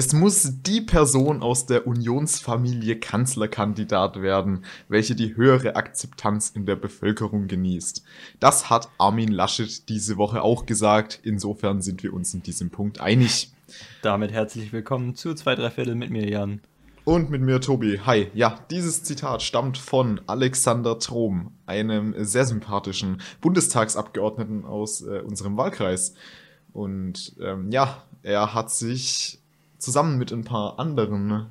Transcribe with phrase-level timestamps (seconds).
[0.00, 6.76] Es muss die Person aus der Unionsfamilie Kanzlerkandidat werden, welche die höhere Akzeptanz in der
[6.76, 8.02] Bevölkerung genießt.
[8.40, 11.20] Das hat Armin Laschet diese Woche auch gesagt.
[11.22, 13.52] Insofern sind wir uns in diesem Punkt einig.
[14.00, 16.62] Damit herzlich willkommen zu zwei, drei Viertel mit mir, Jan.
[17.04, 18.00] Und mit mir, Tobi.
[18.06, 18.28] Hi.
[18.32, 26.14] Ja, dieses Zitat stammt von Alexander Trom, einem sehr sympathischen Bundestagsabgeordneten aus äh, unserem Wahlkreis.
[26.72, 29.39] Und ähm, ja, er hat sich
[29.80, 31.50] zusammen mit ein paar anderen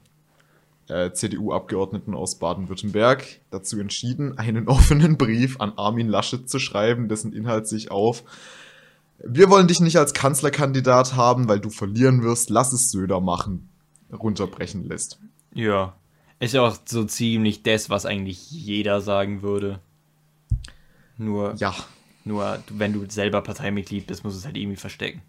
[0.88, 7.34] äh, CDU-Abgeordneten aus Baden-Württemberg dazu entschieden, einen offenen Brief an Armin Laschet zu schreiben, dessen
[7.34, 8.24] Inhalt sich auf
[9.24, 13.70] Wir wollen dich nicht als Kanzlerkandidat haben, weil du verlieren wirst, lass es Söder machen,
[14.12, 15.20] runterbrechen lässt.
[15.54, 15.96] Ja.
[16.40, 19.82] Ist ja auch so ziemlich das, was eigentlich jeder sagen würde.
[21.18, 21.76] Nur, Ja,
[22.24, 25.22] nur wenn du selber Parteimitglied bist, musst du es halt irgendwie verstecken.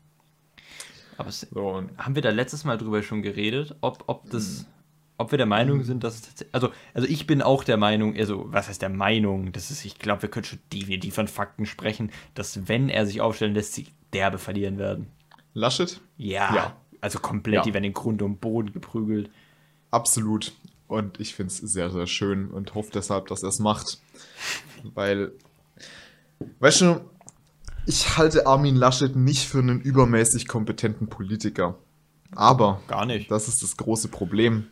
[1.20, 4.66] Aber es, so haben wir da letztes Mal drüber schon geredet, ob, ob das,
[5.19, 8.17] ob wir der Meinung sind, dass es tatsächlich, also, also ich bin auch der Meinung,
[8.17, 11.67] also, was heißt der Meinung, das ist, ich glaube, wir können schon definitiv von Fakten
[11.67, 15.06] sprechen, dass wenn er sich aufstellen lässt, sie derbe verlieren werden.
[15.55, 16.00] Laschet?
[16.17, 16.55] Ja.
[16.55, 16.77] Ja.
[17.00, 17.62] Also komplett, Ja.
[17.62, 19.31] die werden in Grund und Boden geprügelt.
[19.91, 20.53] Absolut.
[20.87, 24.00] Und ich finde es sehr, sehr schön und hoffe deshalb, dass er es macht.
[24.94, 25.33] Weil,
[26.59, 27.00] weißt du,
[27.86, 31.77] ich halte Armin Laschet nicht für einen übermäßig kompetenten Politiker.
[32.34, 33.31] Aber, Gar nicht.
[33.31, 34.67] das ist das große Problem.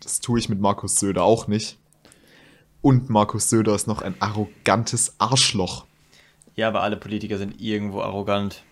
[0.00, 1.78] Das tue ich mit Markus Söder auch nicht.
[2.82, 5.86] Und Markus Söder ist noch ein arrogantes Arschloch.
[6.56, 8.62] Ja, aber alle Politiker sind irgendwo arrogant.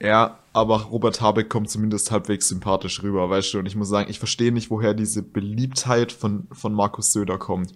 [0.00, 3.58] Ja, aber Robert Habeck kommt zumindest halbwegs sympathisch rüber, weißt du.
[3.58, 7.72] Und ich muss sagen, ich verstehe nicht, woher diese Beliebtheit von, von Markus Söder kommt.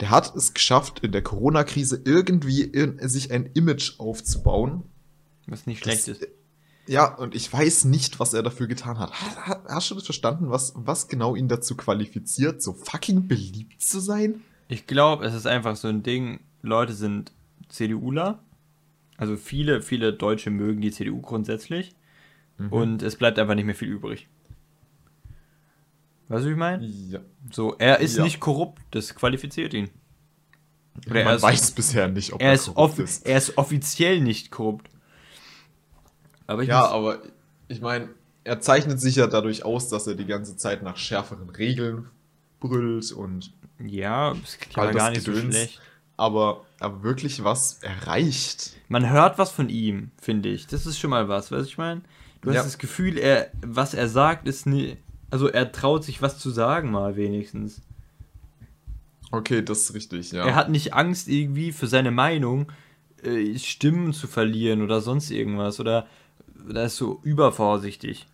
[0.00, 4.82] Der hat es geschafft, in der Corona-Krise irgendwie in, sich ein Image aufzubauen.
[5.46, 6.28] Was nicht Das- schlecht ist.
[6.88, 9.10] Ja, und ich weiß nicht, was er dafür getan hat.
[9.20, 13.82] Ha- ha- Hast du das verstanden, was, was genau ihn dazu qualifiziert, so fucking beliebt
[13.82, 14.42] zu sein?
[14.68, 17.32] Ich glaube, es ist einfach so ein Ding, Leute sind
[17.68, 18.38] CDUler.
[19.16, 21.94] Also viele, viele Deutsche mögen die CDU grundsätzlich.
[22.70, 24.28] Und es bleibt einfach nicht mehr viel übrig.
[26.28, 26.84] Weißt du, wie ich meine?
[26.86, 27.20] Ja.
[27.52, 28.24] So, er ist Ja.
[28.24, 29.90] nicht korrupt, das qualifiziert ihn.
[31.06, 34.20] Oder Man er ist, weiß bisher nicht, ob er, ist korrupt off er ist offiziell
[34.20, 34.88] nicht korrupt.
[36.46, 37.18] Aber Ja, muss, aber
[37.68, 38.08] ich meine,
[38.44, 42.08] er zeichnet sich ja dadurch aus, dass er die ganze Zeit nach schärferen Regeln
[42.60, 43.52] brüllt und
[43.84, 45.54] ja, das klingt aber gar nicht so Gedöns.
[45.54, 45.80] schlecht.
[46.16, 48.72] aber, aber wirklich was erreicht.
[48.88, 50.66] Man hört was von ihm, finde ich.
[50.66, 52.00] Das ist schon mal was, weißt du, ich meine?
[52.40, 52.62] Du hast Ja.
[52.62, 54.96] das Gefühl, er, was er sagt, ist nie.
[55.36, 57.82] Also er traut sich was zu sagen, mal wenigstens.
[59.30, 60.46] Okay, das ist richtig, ja.
[60.46, 62.72] Er hat nicht Angst, irgendwie für seine Meinung
[63.22, 65.78] äh, Stimmen zu verlieren oder sonst irgendwas.
[65.78, 66.06] Oder
[66.72, 68.26] er ist so übervorsichtig.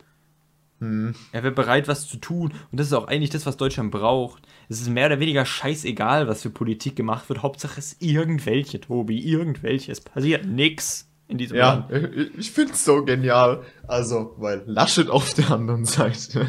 [0.79, 1.17] Hm.
[1.33, 2.53] Er wäre bereit, was zu tun.
[2.71, 4.45] Und das ist auch eigentlich das, was Deutschland braucht.
[4.69, 7.43] Es ist mehr oder weniger scheißegal, was für Politik gemacht wird.
[7.43, 9.91] Hauptsache es ist irgendwelche, Tobi, irgendwelche.
[9.91, 12.15] Es passiert nix in diesem Ja, Land.
[12.17, 13.65] ich- ich finde es so genial.
[13.89, 16.47] Also, weil Laschet auf der anderen Seite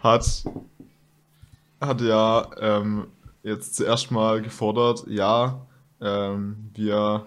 [0.00, 0.44] hat,
[1.80, 3.06] hat ja ähm,
[3.42, 5.66] jetzt zuerst mal gefordert, ja,
[6.00, 7.26] ähm, wir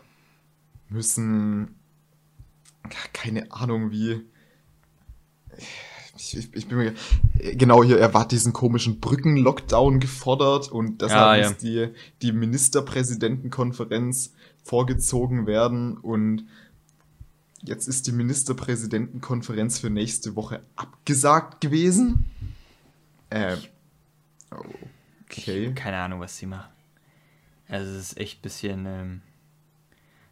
[0.90, 1.76] müssen,
[3.14, 4.22] keine Ahnung wie,
[6.18, 6.94] ich, ich, ich bin mir,
[7.56, 11.50] genau hier, er hat diesen komischen Brücken-Lockdown gefordert und deshalb Ja, ja.
[11.50, 11.90] muss die,
[12.22, 16.46] die Ministerpräsidentenkonferenz vorgezogen werden und
[17.64, 22.26] jetzt ist die Ministerpräsidentenkonferenz für nächste Woche abgesagt gewesen.
[23.32, 23.60] Ähm,
[25.26, 25.74] okay.
[25.74, 26.72] Keine Ahnung, was sie machen.
[27.68, 29.22] Also es ist echt ein bisschen ähm,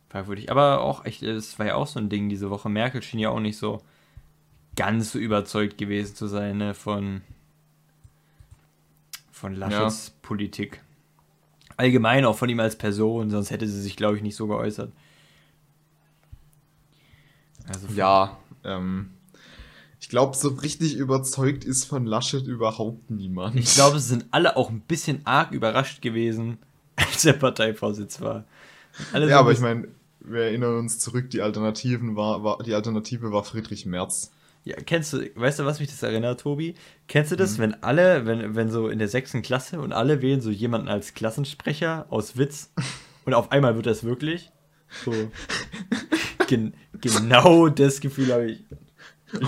[0.10, 0.52] fragwürdig.
[0.52, 2.70] Aber auch echt, es war ja auch so ein Ding diese Woche.
[2.70, 3.82] Merkel schien ja auch nicht so
[4.76, 7.22] ganz so überzeugt gewesen zu sein ne, von,
[9.32, 10.82] von Laschets Politik.
[11.78, 14.92] Allgemein auch von ihm als Person, sonst hätte sie sich, glaube ich, nicht so geäußert.
[17.68, 19.12] Also Ja, ähm,
[20.00, 23.56] ich glaube, so richtig überzeugt ist von Laschet überhaupt niemand.
[23.56, 26.58] Ich glaube, es sind alle auch ein bisschen arg überrascht gewesen,
[26.96, 28.46] als der Parteivorsitz war.
[29.14, 29.88] Alle ja, aber ich meine,
[30.20, 34.32] wir erinnern uns zurück, die Alternativen war, war, die Alternative war Friedrich Merz.
[34.64, 36.76] Ja, kennst du, weißt du, was mich das erinnert, Tobi?
[37.08, 37.40] Kennst du Mhm.
[37.40, 40.88] das, wenn alle, wenn, wenn so in der sechsten Klasse und alle wählen so jemanden
[40.88, 42.72] als Klassensprecher aus Witz
[43.26, 44.52] und auf einmal wird das wirklich?
[45.06, 45.14] So.
[46.48, 48.64] Gen genau das Gefühl habe ich.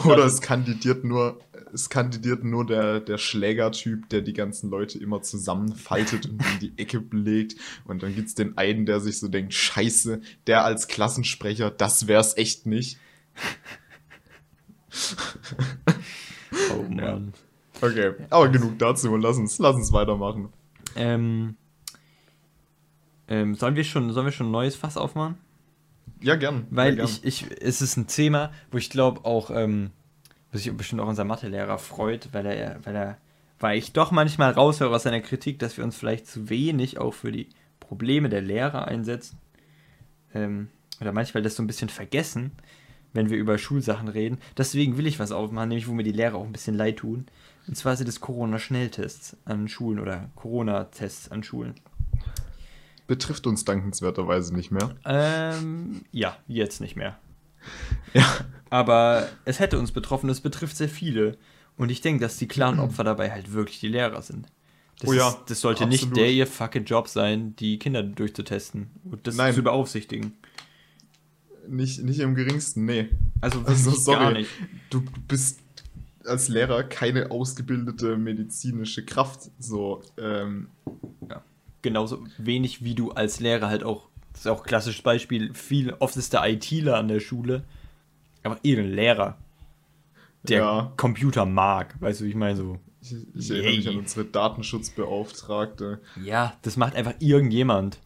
[0.05, 1.39] Oder es kandidiert nur,
[1.73, 6.73] es kandidiert nur der, der Schlägertyp, der die ganzen Leute immer zusammenfaltet und in die
[6.77, 7.55] Ecke legt.
[7.85, 12.37] Und dann gibt's den einen, der sich so denkt, scheiße, der als Klassensprecher, das wär's
[12.37, 12.97] echt nicht.
[16.71, 17.33] Oh Mann.
[17.81, 19.13] Okay, aber genug dazu.
[19.17, 20.49] Lass uns, lass uns weitermachen.
[20.95, 21.55] Ähm,
[23.27, 25.37] ähm, sollen wir schon, sollen wir schon ein neues Fass aufmachen?
[26.23, 26.65] Ja, gern.
[26.69, 27.19] Weil ja, gern.
[27.21, 29.91] ich, ich, es ist ein Thema, wo ich glaube auch, ähm,
[30.51, 33.17] was sich bestimmt auch unser Mathelehrer freut, weil er, weil er,
[33.59, 37.13] weil ich doch manchmal raushöre aus seiner Kritik, dass wir uns vielleicht zu wenig auch
[37.13, 37.49] für die
[37.79, 39.37] Probleme der Lehrer einsetzen.
[40.33, 40.69] Ähm,
[41.01, 42.51] oder manchmal das so ein bisschen vergessen,
[43.11, 44.39] wenn wir über Schulsachen reden.
[44.57, 47.25] Deswegen will ich was aufmachen, nämlich wo mir die Lehrer auch ein bisschen leid tun.
[47.67, 51.75] Und zwar sind es Corona-Schnelltests an Schulen oder Corona-Tests an Schulen.
[53.07, 54.95] Betrifft uns dankenswerterweise nicht mehr.
[55.05, 57.17] Ähm, ja, jetzt nicht mehr.
[58.13, 58.25] Ja.
[58.69, 61.37] Aber es hätte uns betroffen, es betrifft sehr viele.
[61.77, 64.47] Und ich denke, dass die klaren Opfer dabei halt wirklich die Lehrer sind.
[64.99, 66.09] Das, Oh ja, ist, das sollte absolut.
[66.09, 69.53] nicht der ihr fucking Job sein, die Kinder durchzutesten und das Nein.
[69.53, 70.33] zu beaufsichtigen.
[71.67, 73.09] Nicht, nicht im geringsten, nee.
[73.41, 74.19] Also, Also, sorry.
[74.19, 74.49] gar nicht.
[74.89, 75.59] Du bist
[76.25, 79.49] als Lehrer keine ausgebildete medizinische Kraft.
[79.59, 80.67] So, ähm,
[81.83, 85.93] Genauso wenig wie du als Lehrer halt auch, das ist auch ein klassisches Beispiel, viel,
[85.99, 87.63] oft ist der ITler an der Schule,
[88.41, 89.37] aber irgendein Lehrer,
[90.43, 90.91] der Ja.
[90.97, 92.79] Computer mag, weißt du, wie ich meine so.
[93.01, 95.99] ich, ich erinnere mich an unsere Datenschutzbeauftragte.
[96.23, 97.99] Ja, das macht einfach irgendjemand.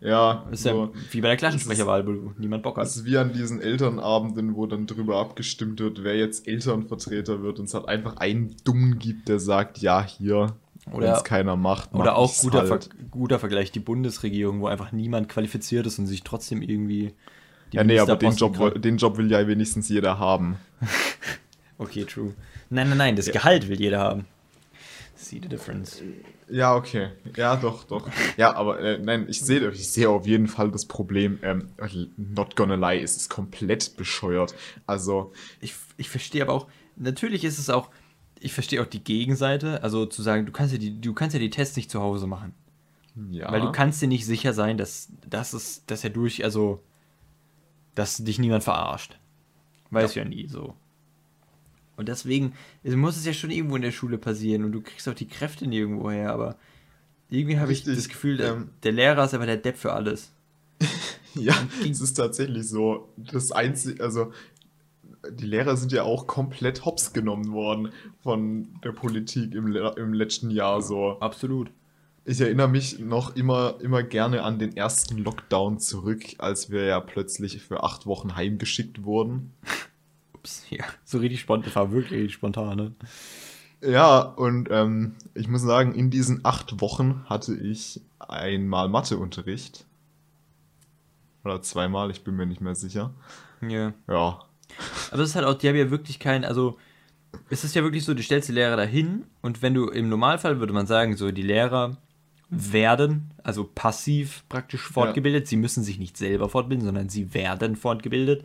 [0.00, 0.84] Ja, Das ist so.
[0.94, 2.96] ja wie bei der Klassensprecherwahl, wo niemand Bock Das hat.
[2.98, 7.64] ist wie an diesen Elternabenden, wo dann drüber abgestimmt wird, wer jetzt Elternvertreter wird und
[7.64, 10.54] es halt einfach einen Dummen gibt, der sagt, ja, hier,
[10.92, 11.92] Oder- es keiner macht.
[11.92, 12.84] mach Oder auch guter, halt.
[12.84, 17.14] Ver guter Vergleich, die Bundesregierung, wo einfach niemand qualifiziert ist und sich trotzdem irgendwie.
[17.72, 20.56] Ja, nee, aber den Job, den Job will ja wenigstens jeder haben.
[21.80, 22.34] Okay, true.
[22.70, 24.26] Nein, nein, nein, das Gehalt will jeder haben.
[25.14, 26.02] See the difference.
[26.48, 27.10] Ja, okay.
[27.36, 28.08] Ja, doch, doch.
[28.36, 31.38] Ja, aber äh, nein, ich sehe ich sehe auf jeden Fall das Problem.
[31.42, 31.68] Ähm,
[32.16, 34.54] not gonna lie, es ist komplett bescheuert.
[34.86, 37.90] Also, Ich, ich verstehe aber auch, natürlich ist es auch,
[38.40, 41.40] ich verstehe auch die Gegenseite, also zu sagen, du kannst ja die, du kannst ja
[41.40, 42.54] die Tests nicht zu Hause machen.
[43.30, 43.50] ja.
[43.50, 46.82] Weil du kannst dir nicht sicher sein, dass, dass es, dass er durch, also,
[47.94, 49.18] dass dich niemand verarscht.
[49.90, 50.74] Weiß ja, nie so.
[51.96, 52.52] Und deswegen
[52.84, 55.26] es muss es ja schon irgendwo in der Schule passieren und du kriegst auch die
[55.26, 56.56] Kräfte nirgendwo her, aber
[57.28, 60.32] irgendwie habe ich das Gefühl, der, ähm, der Lehrer ist aber der Depp für alles.
[61.34, 61.54] Ja,
[61.88, 63.12] es ist tatsächlich so.
[63.16, 64.32] Das einzige, also
[65.30, 67.90] die Lehrer sind ja auch komplett hops genommen worden
[68.22, 71.18] von der Politik im, le- im letzten Jahr so.
[71.20, 71.70] Absolut.
[72.24, 77.00] Ich erinnere mich noch immer, immer gerne an den ersten Lockdown zurück, als wir ja
[77.00, 79.52] plötzlich für acht Wochen heimgeschickt wurden.
[80.34, 82.92] Ups, ja, so richtig spontan, war wirklich spontan, ne?
[83.80, 89.86] Ja, und ähm, ich muss sagen, in diesen acht Wochen hatte ich einmal Matheunterricht.
[91.44, 93.14] Oder zweimal, ich bin mir nicht mehr sicher.
[93.62, 93.94] Ja.
[94.08, 94.40] Ja.
[95.10, 96.78] Aber es ist halt auch, die haben ja wirklich kein, also
[97.50, 100.60] es ist ja wirklich so, du stellst die Lehrer dahin und wenn du im Normalfall
[100.60, 101.96] würde man sagen, so die Lehrer
[102.50, 108.44] werden, also passiv praktisch fortgebildet, sie müssen sich nicht selber fortbilden, sondern sie werden fortgebildet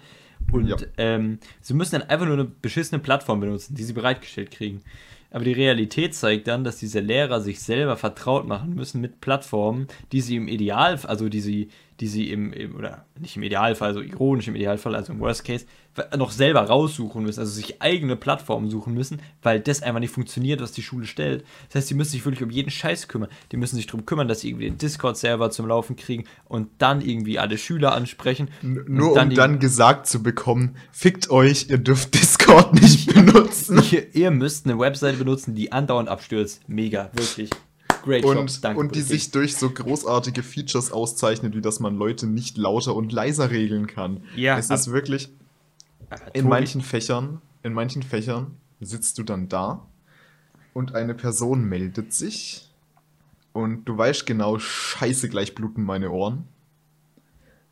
[0.52, 0.78] und Ja.
[0.98, 4.82] ähm, sie müssen dann einfach nur eine beschissene Plattform benutzen, die sie bereitgestellt kriegen.
[5.32, 9.88] Aber die Realität zeigt dann, dass diese Lehrer sich selber vertraut machen müssen mit Plattformen,
[10.12, 13.90] die sie im Ideal, also die sie, die sie im, im oder nicht im Idealfall,
[13.90, 15.66] also ironisch im Idealfall, also im Worst Case,
[16.18, 20.60] noch selber raussuchen müssen, also sich eigene Plattformen suchen müssen, weil das einfach nicht funktioniert,
[20.60, 21.46] was die Schule stellt.
[21.68, 23.30] Das heißt, sie müssen sich wirklich um jeden Scheiß kümmern.
[23.52, 27.02] Die müssen sich darum kümmern, dass sie irgendwie den Discord-Server zum Laufen kriegen und dann
[27.02, 28.50] irgendwie alle Schüler ansprechen.
[28.64, 33.80] N nur um irgendwie- dann gesagt zu bekommen, fickt euch, ihr dürft Discord nicht benutzen.
[33.92, 36.68] Ihr, ihr müsst eine Webseite benutzen, die andauernd abstürzt.
[36.68, 37.52] Mega, wirklich.
[38.04, 38.80] Great Und, Job, danke.
[38.80, 43.12] und die sich durch so großartige Features auszeichnet, wie dass man Leute nicht lauter und
[43.12, 44.24] leiser regeln kann.
[44.36, 45.30] Ja, es ist wirklich,
[46.10, 49.88] Aber in manchen Fächern, in manchen Fächern sitzt du dann da
[50.74, 52.70] und eine Person meldet sich
[53.54, 56.44] und du weißt genau, scheiße, gleich bluten meine Ohren.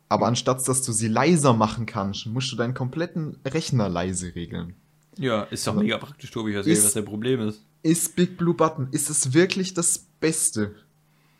[0.08, 4.74] Aber anstatt dass du sie leiser machen kannst, musst du deinen kompletten Rechner leise regeln.
[5.18, 6.52] Ja, ist doch Also, mega praktisch, Tobi.
[6.52, 7.62] Ich weiß nicht, was dein Problem ist.
[7.82, 10.74] Ist Big Blue Button, ist es wirklich das Beste,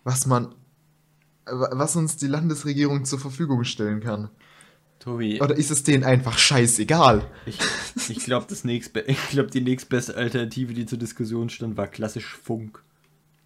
[0.05, 0.55] was man,
[1.47, 4.29] was uns die Landesregierung zur Verfügung stellen kann?
[4.99, 7.27] Tobi, Oder ist es denen einfach scheißegal?
[7.47, 7.59] ich,
[8.09, 8.47] ich glaube,
[9.31, 12.83] glaub, die nächstbeste Alternative, die zur Diskussion stand, war klassisch Funk.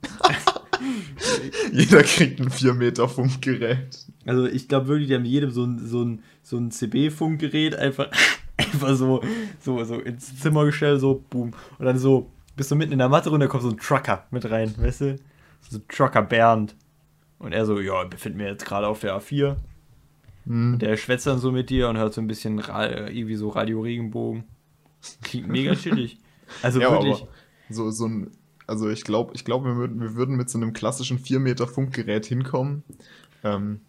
[1.73, 4.07] Jeder kriegt ein 4 Meter Funkgerät.
[4.27, 8.11] Also ich glaube wirklich, die haben jedem so ein, so ein, so ein CB-Funkgerät einfach,
[8.57, 9.23] einfach so,
[9.61, 11.53] so, so ins Zimmer gestellt, so boom.
[11.79, 14.27] Und dann so, bist du mitten in der Matte und da kommt so ein Trucker
[14.31, 15.17] mit rein, weißt du?
[15.69, 16.75] So Trucker Bernd.
[17.39, 19.57] Und er so, ja, ich befinde mich jetzt gerade auf der A4.
[20.47, 20.75] Hm.
[20.75, 23.81] Und der schwätzt dann so mit dir und hört so ein bisschen irgendwie so Radio
[23.81, 24.45] Regenbogen.
[25.23, 26.19] Klingt mega chillig.
[26.63, 27.27] Also Ja, wirklich.
[27.69, 28.31] so, so ein,
[28.69, 31.67] also ich glaube, ich glaube, wir würden, wir würden mit so einem klassischen 4 Meter
[31.67, 32.85] Funkgerät hinkommen.
[33.43, 33.81] Ähm,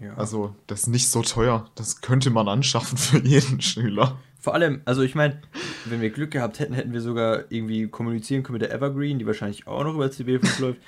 [0.00, 0.14] Ja.
[0.14, 1.70] also, das ist nicht so teuer.
[1.76, 4.18] Das könnte man anschaffen für jeden Schüler.
[4.40, 5.40] Vor allem, also ich meine,
[5.90, 9.26] wenn wir Glück gehabt hätten, hätten wir sogar irgendwie kommunizieren können mit der Evergreen, die
[9.26, 10.80] wahrscheinlich auch noch über CB5 läuft.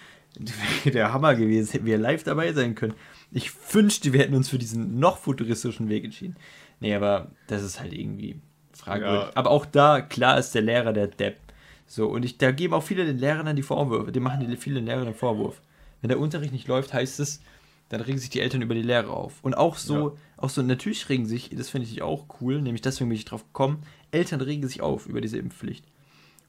[0.85, 2.95] Der Hammer gewesen, hätten wir live dabei sein können.
[3.33, 6.37] Ich wünschte, wir hätten uns für diesen noch futuristischen Weg entschieden.
[6.81, 8.37] Nee, aber das ist halt irgendwie
[8.73, 9.23] fragwürdig.
[9.23, 9.31] Ja.
[9.35, 11.37] Aber auch da, klar ist der Lehrer der Depp.
[11.87, 14.13] So, und ich, da geben auch viele den Lehrern dann die Vorwürfe.
[14.13, 15.61] Die machen die, viele den Lehrern den Vorwurf.
[16.01, 17.41] Wenn der Unterricht nicht läuft, heißt es,
[17.89, 19.39] dann regen sich die Eltern über die Lehrer auf.
[19.43, 23.09] Und auch so, auch so, natürlich regen sich, das finde ich auch cool, nämlich deswegen
[23.09, 25.85] bin ich drauf gekommen, Eltern regen sich auf über diese Impfpflicht.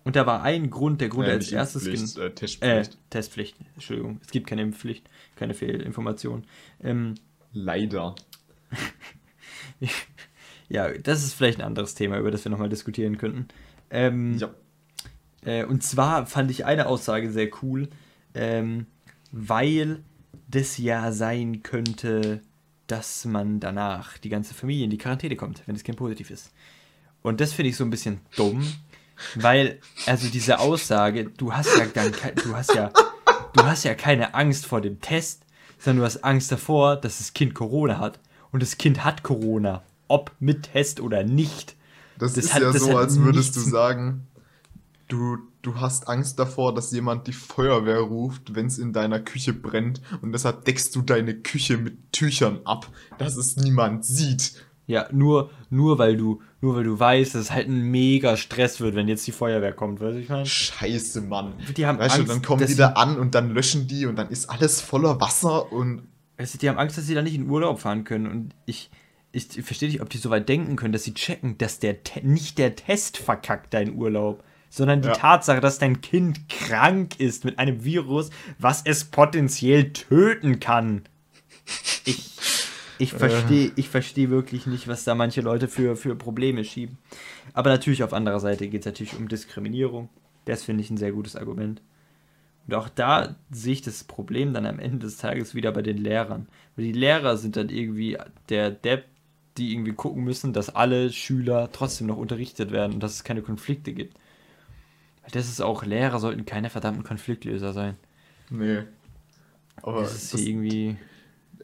[0.03, 2.98] Und da war ein Grund, der Grund, Äh, als erstes äh, äh, Testpflicht.
[3.10, 4.19] Testpflicht, Entschuldigung.
[4.24, 6.46] Es gibt keine Impfpflicht, keine Fehlinformation.
[6.81, 7.15] Ähm,
[7.51, 8.15] Leider.
[10.69, 13.48] ja, das ist vielleicht ein anderes Thema, über das wir nochmal diskutieren könnten.
[13.89, 14.53] Ähm, Ja.
[15.43, 17.89] Äh, und zwar fand ich eine Aussage sehr cool,
[18.34, 18.86] ähm,
[19.31, 20.03] weil
[20.49, 22.41] das ja sein könnte,
[22.87, 26.51] dass man danach die ganze Familie in die Quarantäne kommt, wenn das Kind positiv ist.
[27.21, 28.65] Und das finde ich so ein bisschen dumm,
[29.35, 32.91] weil, also diese Aussage, du hast ja kein, du hast ja,
[33.53, 35.43] du hast ja keine Angst vor dem Test,
[35.77, 38.19] sondern du hast Angst davor, dass das Kind Corona hat.
[38.51, 41.75] Und das Kind hat Corona, ob mit Test oder nicht.
[42.17, 44.25] Das, Das ist hat- ja so, als würdest du sagen,
[45.09, 49.53] du, du hast Angst davor, dass jemand die Feuerwehr ruft, wenn es in deiner Küche
[49.53, 52.87] brennt und deshalb deckst du deine Küche mit Tüchern ab,
[53.17, 54.53] dass es niemand sieht.
[54.87, 58.79] Ja, nur, nur weil du, nur weil du weißt, dass es halt ein mega Stress
[58.79, 60.45] wird, wenn jetzt die Feuerwehr kommt, weißt du, ich meine?
[60.47, 61.53] Scheiße, Mann.
[61.77, 64.07] Die haben weißt Angst, du, dann kommen die sie- da an und dann löschen die
[64.07, 66.03] und dann ist alles voller Wasser und
[66.37, 68.25] Weißt du, die haben Angst, dass sie da nicht in Urlaub fahren können.
[68.25, 68.89] Und ich,
[69.33, 71.97] ich, ich verstehe nicht, ob die so weit denken können, dass sie checken, dass der
[72.23, 75.13] nicht der Test verkackt deinen Urlaub, sondern die Ja.
[75.13, 81.03] Tatsache, dass dein Kind krank ist mit einem Virus, was es potenziell töten kann.
[82.05, 82.31] Ich,
[82.97, 86.97] ich verstehe ich verstehe wirklich nicht, was da manche Leute für, für Probleme schieben.
[87.53, 90.09] Aber natürlich auf anderer Seite geht es natürlich um Diskriminierung.
[90.45, 91.81] Das finde ich ein sehr gutes Argument.
[92.67, 95.97] Und auch da sehe ich das Problem dann am Ende des Tages wieder bei den
[95.97, 96.47] Lehrern.
[96.75, 98.17] Weil die Lehrer sind dann irgendwie
[98.49, 99.05] der Depp,
[99.57, 103.41] die irgendwie gucken müssen, dass alle Schüler trotzdem noch unterrichtet werden und dass es keine
[103.41, 104.17] Konflikte gibt.
[105.31, 107.95] Das ist auch, Lehrer sollten keine verdammten Konfliktlöser sein.
[108.50, 108.83] nee.
[109.81, 110.98] Aber Das ist das, irgendwie.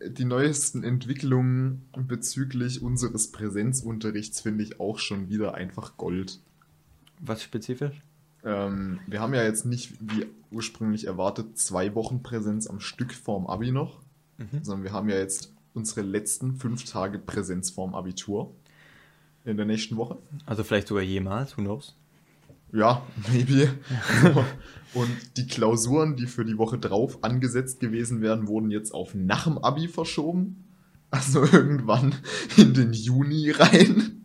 [0.07, 6.39] die neuesten Entwicklungen bezüglich unseres Präsenzunterrichts finde ich auch schon wieder einfach Gold.
[7.19, 8.01] Was spezifisch?
[8.45, 13.48] Ähm, wir haben ja jetzt nicht, wie ursprünglich erwartet, zwei Wochen Präsenz am Stück vorm
[13.48, 14.00] Abi noch,
[14.38, 14.63] Mhm.
[14.63, 18.53] sondern wir haben ja jetzt unsere letzten fünf Tage Präsenz vorm Abitur
[19.43, 20.17] in der nächsten Woche.
[20.45, 21.95] Also vielleicht sogar jemals, who knows?
[22.75, 23.74] Ja, maybe.
[24.94, 29.44] Und die Klausuren, die für die Woche drauf angesetzt gewesen wären, wurden jetzt auf nach
[29.46, 30.63] dem Abi verschoben.
[31.12, 32.15] Also irgendwann
[32.58, 34.22] in den Juni rein.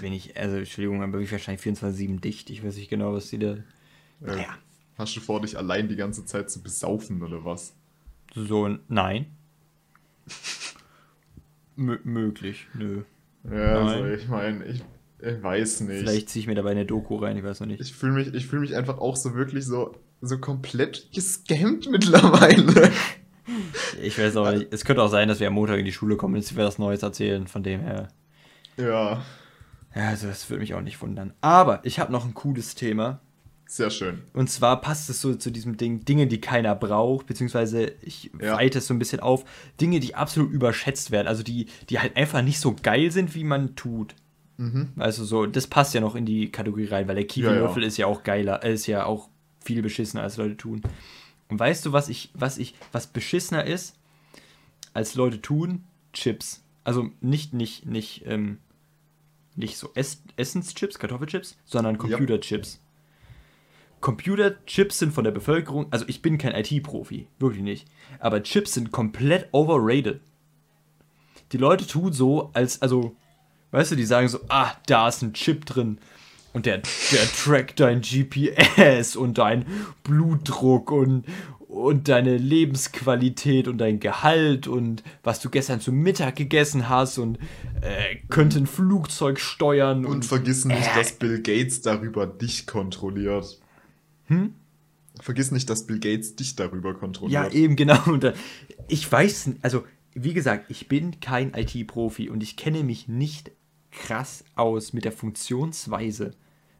[0.00, 2.50] Wenn ich, also Entschuldigung, aber bin ich wahrscheinlich 24-7 dicht.
[2.50, 3.52] Ich weiß nicht genau, was die da.
[3.52, 3.62] Äh,
[4.20, 4.58] Naja.
[4.98, 7.74] Hast du vor, dich allein die ganze Zeit zu besaufen oder was?
[8.34, 9.26] So, nein.
[11.76, 13.02] Mö möglich, nö.
[13.44, 14.18] Ja, also Nein.
[14.18, 14.84] ich meine, ich,
[15.22, 15.98] ich weiß nicht.
[16.00, 17.80] Vielleicht ziehe ich mir dabei eine Doku rein, ich weiß noch nicht.
[17.80, 22.90] Ich fühle mich, ich fühl mich einfach auch so wirklich so, so komplett gescammt mittlerweile.
[24.00, 24.68] Ich weiß auch nicht.
[24.72, 26.64] Es könnte auch sein, dass wir am Montag in die Schule kommen und jetzt wir
[26.64, 27.46] was Neues erzählen.
[27.48, 28.08] Von dem her.
[28.76, 29.22] Ja,
[29.94, 31.32] Ja, also das würde mich auch nicht wundern.
[31.40, 33.20] Aber ich habe noch ein cooles Thema.
[33.66, 34.22] sehr schön.
[34.32, 38.54] Und zwar passt es so zu diesem Ding, Dinge, die keiner braucht, beziehungsweise ich Ja.
[38.56, 39.44] weite es so ein bisschen auf,
[39.80, 43.44] Dinge, die absolut überschätzt werden, also die, die halt einfach nicht so geil sind, wie
[43.44, 44.14] man tut.
[44.62, 44.92] Mhm.
[44.96, 47.88] Also so, das passt ja noch in die Kategorie rein, weil der Kiwi-Würfel Ja, ja.
[47.88, 49.28] ist ja auch geiler, äh, ist ja auch
[49.60, 50.82] viel beschissener, als Leute tun.
[51.48, 53.98] Und weißt du, was ich, was ich, was beschissener ist,
[54.94, 55.82] als Leute tun?
[56.12, 56.62] Chips.
[56.84, 58.58] Also nicht, nicht, nicht, ähm,
[59.56, 62.80] nicht so Ess Essenschips, Kartoffelchips, sondern Computerchips.
[64.00, 67.86] Computerchips sind von der Bevölkerung, also ich bin kein IT-Profi, wirklich nicht,
[68.18, 70.20] aber Chips sind komplett overrated.
[71.52, 73.16] Die Leute tun so, als, also,
[73.72, 75.98] weißt du, die sagen so, ah, da ist ein Chip drin
[76.52, 79.64] und der, der trackt dein GPS und dein
[80.04, 81.24] Blutdruck und,
[81.68, 87.38] und deine Lebensqualität und dein Gehalt und was du gestern zu Mittag gegessen hast und
[87.80, 93.60] äh, könnte ein Flugzeug steuern Und vergiss nicht, dass Bill Gates darüber dich kontrolliert.
[94.26, 94.54] Hm?
[95.20, 97.54] Vergiss nicht, dass Bill Gates dich darüber Ja, kontrolliert.
[97.54, 98.02] eben, genau.
[98.06, 98.34] Und, äh,
[98.88, 103.50] ich weiß, also, wie gesagt, ich bin kein IT-Profi und ich kenne mich nicht
[103.92, 106.32] krass aus mit der Funktionsweise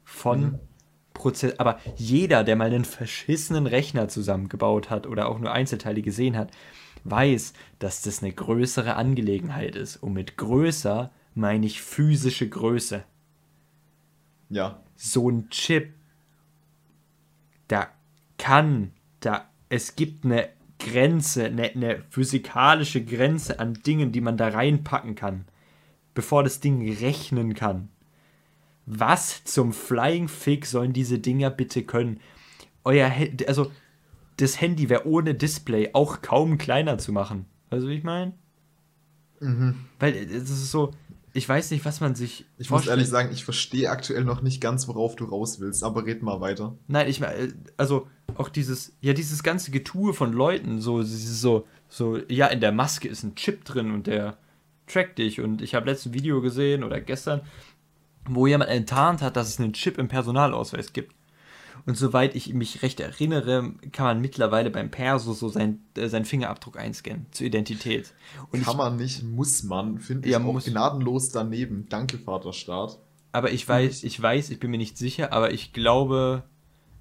[0.03, 0.59] von mhm.
[1.15, 1.59] Prozess.
[1.59, 6.51] Aber jeder, der mal einen verschissenen Rechner zusammengebaut hat oder auch nur Einzelteile gesehen hat,
[7.05, 9.97] weiß, dass das eine größere Angelegenheit ist.
[9.97, 13.05] Und mit größer meine ich physische Größe.
[14.51, 14.83] Ja.
[14.97, 15.95] So ein Chip,
[17.69, 17.89] da
[18.39, 24.49] kann, da, es gibt eine Grenze, eine, eine physikalische Grenze an Dingen, die man da
[24.49, 25.47] reinpacken kann,
[26.15, 27.89] bevor das Ding rechnen kann.
[28.87, 32.21] Was zum Flying Fig sollen diese Dinger bitte können?
[32.85, 33.71] Euer, Handy, also
[34.39, 37.47] das Handy wäre ohne Display auch kaum kleiner zu machen.
[37.71, 38.33] Also wie ich meine?
[39.41, 39.77] Mhm.
[39.99, 40.93] Weil es ist so,
[41.33, 42.45] ich weiß nicht, was man sich.
[42.59, 46.05] Ich muss ehrlich sagen, ich verstehe aktuell noch nicht ganz, worauf du raus willst, aber
[46.05, 46.77] red mal weiter.
[46.89, 52.19] Nein, ich meine, also auch dieses, ja, dieses ganze Getue von Leuten, so, so, so,
[52.29, 54.37] ja, in der Maske ist ein Chip drin und der
[54.87, 55.41] trackt dich.
[55.41, 57.43] Und ich habe letztes Video gesehen oder gestern,
[58.27, 61.15] wo jemand enttarnt hat, dass es einen Chip im Personalausweis gibt.
[61.85, 66.25] Und soweit ich mich recht erinnere, kann man mittlerweile beim Perso so sein, äh, seinen
[66.25, 68.15] Fingerabdruck einscannen zur Identität.
[68.51, 71.87] Und kann ich, man nicht, muss man, finde ich ja, auch muss, gnadenlos daneben.
[71.89, 72.99] Danke, Vaterstaat.
[73.33, 76.45] Aber ich weiß, ich weiß, ich bin mir nicht sicher, aber ich glaube,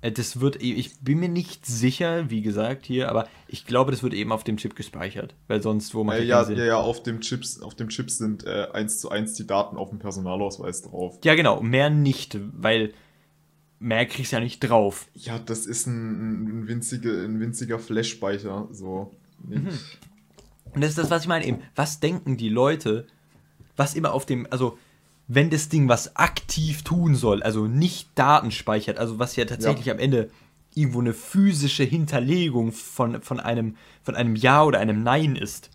[0.01, 4.01] das wird, e, ich bin mir nicht sicher, wie gesagt hier, aber ich glaube, das
[4.01, 7.03] wird eben auf dem Chip gespeichert, weil sonst wo man äh, ja, ja, ja, auf
[7.03, 10.81] dem Chips, auf dem Chip sind äh, eins zu eins die Daten auf dem Personalausweis
[10.81, 11.19] drauf.
[11.23, 12.93] Ja, genau, mehr nicht, weil
[13.77, 15.07] mehr kriegst du ja nicht drauf.
[15.13, 19.11] Ja, das ist ein, ein, winzige, ein winziger Flash-Speicher, so.
[19.43, 19.69] Mhm.
[20.73, 21.61] Und das ist das, was ich meine eben.
[21.75, 23.05] Was denken die Leute,
[23.75, 24.77] was immer auf dem, also
[25.33, 29.85] wenn das Ding was aktiv tun soll, also nicht Daten speichert, also was ja tatsächlich
[29.85, 29.93] ja.
[29.93, 30.29] am Ende
[30.75, 35.69] irgendwo eine physische Hinterlegung von, von, einem, von einem Ja oder einem Nein ist.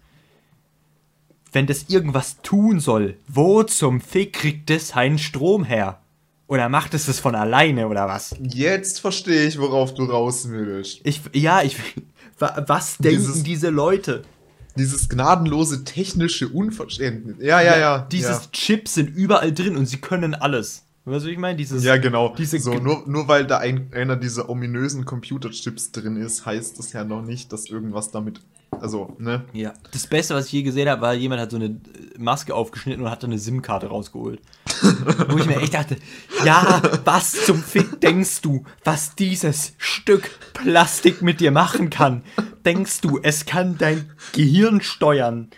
[1.52, 6.00] Wenn das irgendwas tun soll, wo zum Fick kriegt das einen Strom her?
[6.48, 8.36] Oder macht es das von alleine oder was?
[8.40, 11.00] Jetzt verstehe ich, worauf du raus willst.
[11.04, 11.76] Ich, ja, ich.
[12.38, 14.23] Was denken Dieses, diese Leute?
[14.76, 17.36] Dieses gnadenlose technische Unverständnis.
[17.41, 17.78] Ja, ja, ja.
[17.78, 18.50] ja dieses ja.
[18.52, 20.86] Chips sind überall drin und sie können alles.
[21.06, 21.56] Weißt du, ich meine?
[21.56, 22.34] Dieses, ja, genau.
[22.36, 26.93] Diese so, nur, nur weil da ein, einer dieser ominösen Computerchips drin ist, heißt das
[26.93, 28.41] ja noch nicht, dass irgendwas damit.
[28.73, 29.45] Also, ne?
[29.52, 29.73] Ja.
[29.93, 31.80] Das Beste, was ich je gesehen habe, war, jemand hat so eine
[32.19, 34.41] Maske aufgeschnitten und hat dann eine SIM-Karte rausgeholt.
[35.28, 35.97] Wo ich mir echt dachte,
[36.45, 42.25] ja, was zum Fick denkst du, was dieses Stück Plastik mit dir machen kann?
[42.66, 45.50] Denkst du, es kann dein Gehirn steuern?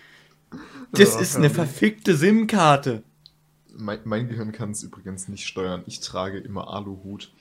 [0.93, 3.03] Das ja, ist eine verfickte SIM-Karte.
[3.75, 5.85] Mein, mein, Gehirn kann es übrigens nicht steuern.
[5.87, 7.33] Ich trage immer Aluhut.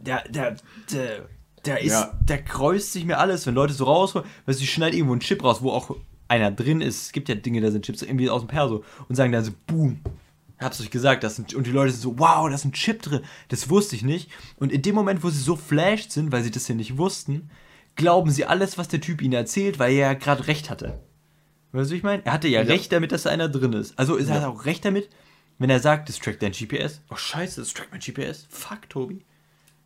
[0.00, 0.56] der, der,
[0.92, 1.28] der,
[1.64, 2.18] der ist, ja.
[2.20, 5.44] der kreuzt sich mir alles, wenn Leute so rausholen, weil sie schneiden irgendwo einen Chip
[5.44, 5.94] raus, wo auch
[6.26, 7.02] einer drin ist.
[7.02, 9.52] Es gibt ja Dinge, da sind Chips irgendwie aus dem Perso und sagen dann so,
[9.68, 10.00] boom,
[10.58, 13.02] hab's euch gesagt, das sind, und die Leute sind so, wow, da ist ein Chip
[13.02, 13.20] drin.
[13.48, 14.30] Das wusste ich nicht.
[14.56, 17.50] Und in dem Moment, wo sie so flashed sind, weil sie das ja nicht wussten,
[17.96, 21.00] glauben sie alles, was der Typ ihnen erzählt, weil er ja gerade recht hatte.
[21.72, 22.24] Weißt du, ich meine?
[22.24, 23.98] Er hatte ja, ja, recht damit, dass da einer drin ist.
[23.98, 24.36] Also ist ja.
[24.36, 25.08] er auch recht damit,
[25.58, 27.00] wenn er sagt, das trackt dein GPS.
[27.10, 28.46] Oh scheiße, das trackt mein GPS.
[28.48, 29.24] Fuck, Tobi.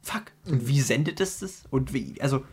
[0.03, 0.25] Fuck.
[0.47, 1.65] Und wie sendet es das?
[1.71, 2.45] Und wie, also.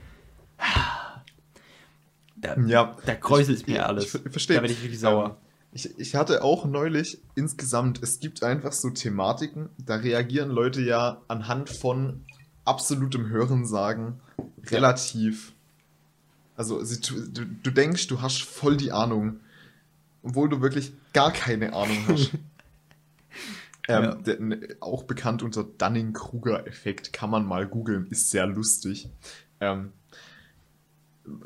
[2.38, 4.16] Da, ja, da kräuselt es mir alles.
[4.16, 4.56] Ich, ich verstehe.
[4.58, 5.26] Da werde ich richtig sauer.
[5.26, 10.82] Ähm, ich, ich hatte auch neulich insgesamt, es gibt einfach so Thematiken, da reagieren Leute
[10.82, 12.26] ja anhand von
[12.66, 14.20] absolutem Hörensagen
[14.66, 15.54] relativ
[16.62, 19.40] also du, du denkst, du hast voll die Ahnung,
[20.22, 22.34] obwohl du wirklich gar keine Ahnung hast.
[23.88, 24.16] ähm, ja.
[24.16, 29.10] der, ne, auch bekannt unter Dunning-Kruger-Effekt, kann man mal googeln, ist sehr lustig.
[29.60, 29.92] Ähm,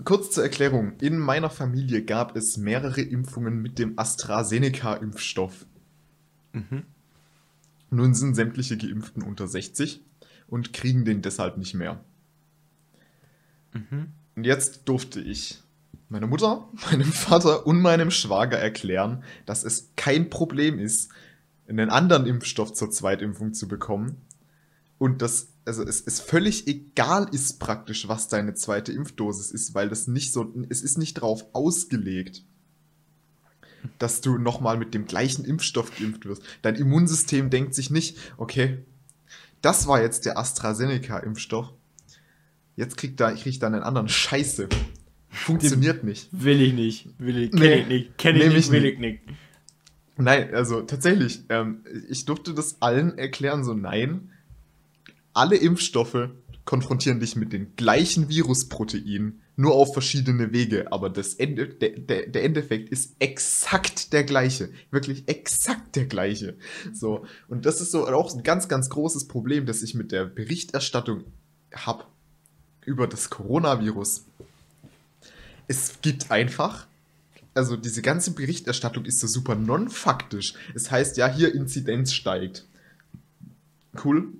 [0.04, 0.98] kurz zur Erklärung.
[1.00, 5.66] In meiner Familie gab es mehrere Impfungen mit dem AstraZeneca-Impfstoff.
[6.52, 6.84] Mhm.
[7.90, 10.02] Nun sind sämtliche Geimpften unter 60
[10.48, 12.04] und kriegen den deshalb nicht mehr.
[13.74, 14.08] Mhm.
[14.36, 15.62] Und jetzt durfte ich
[16.10, 21.10] meiner Mutter, meinem Vater und meinem Schwager erklären, dass es kein Problem ist,
[21.68, 24.22] einen anderen Impfstoff zur Zweitimpfung zu bekommen.
[24.98, 29.90] Und dass also es ist völlig egal ist praktisch, was deine zweite Impfdosis ist, weil
[29.90, 32.44] das nicht so, es ist nicht darauf ausgelegt,
[34.00, 36.44] dass du nochmal mit dem gleichen Impfstoff geimpft wirst.
[36.62, 38.84] Dein Immunsystem denkt sich nicht, okay,
[39.62, 41.74] das war jetzt der AstraZeneca-Impfstoff,
[42.76, 44.68] Jetzt kriegt da, ich krieg da einen anderen Scheiße.
[45.30, 46.28] Funktioniert nicht.
[46.32, 47.08] Will ich nicht.
[47.18, 48.18] Will ich, kenn nee, ich nicht.
[48.18, 49.22] Kenn ich nicht, will ich nicht.
[50.18, 54.32] Nein, also tatsächlich, ähm, ich durfte das allen erklären, so nein.
[55.34, 56.30] Alle Impfstoffe
[56.64, 62.28] konfrontieren dich mit den gleichen Virusproteinen nur auf verschiedene Wege, aber das Ende, der, der,
[62.28, 64.70] der Endeffekt ist exakt der gleiche.
[64.92, 66.58] Wirklich exakt der gleiche.
[66.94, 67.26] So.
[67.48, 71.24] Und das ist so auch ein ganz, ganz großes Problem, das ich mit der Berichterstattung
[71.74, 72.06] habe
[72.86, 74.26] über das Coronavirus.
[75.68, 76.86] Es gibt einfach,
[77.54, 80.54] also diese ganze Berichterstattung ist so super non-faktisch.
[80.76, 82.66] Es heißt ja, hier Inzidenz steigt.
[84.04, 84.34] Cool.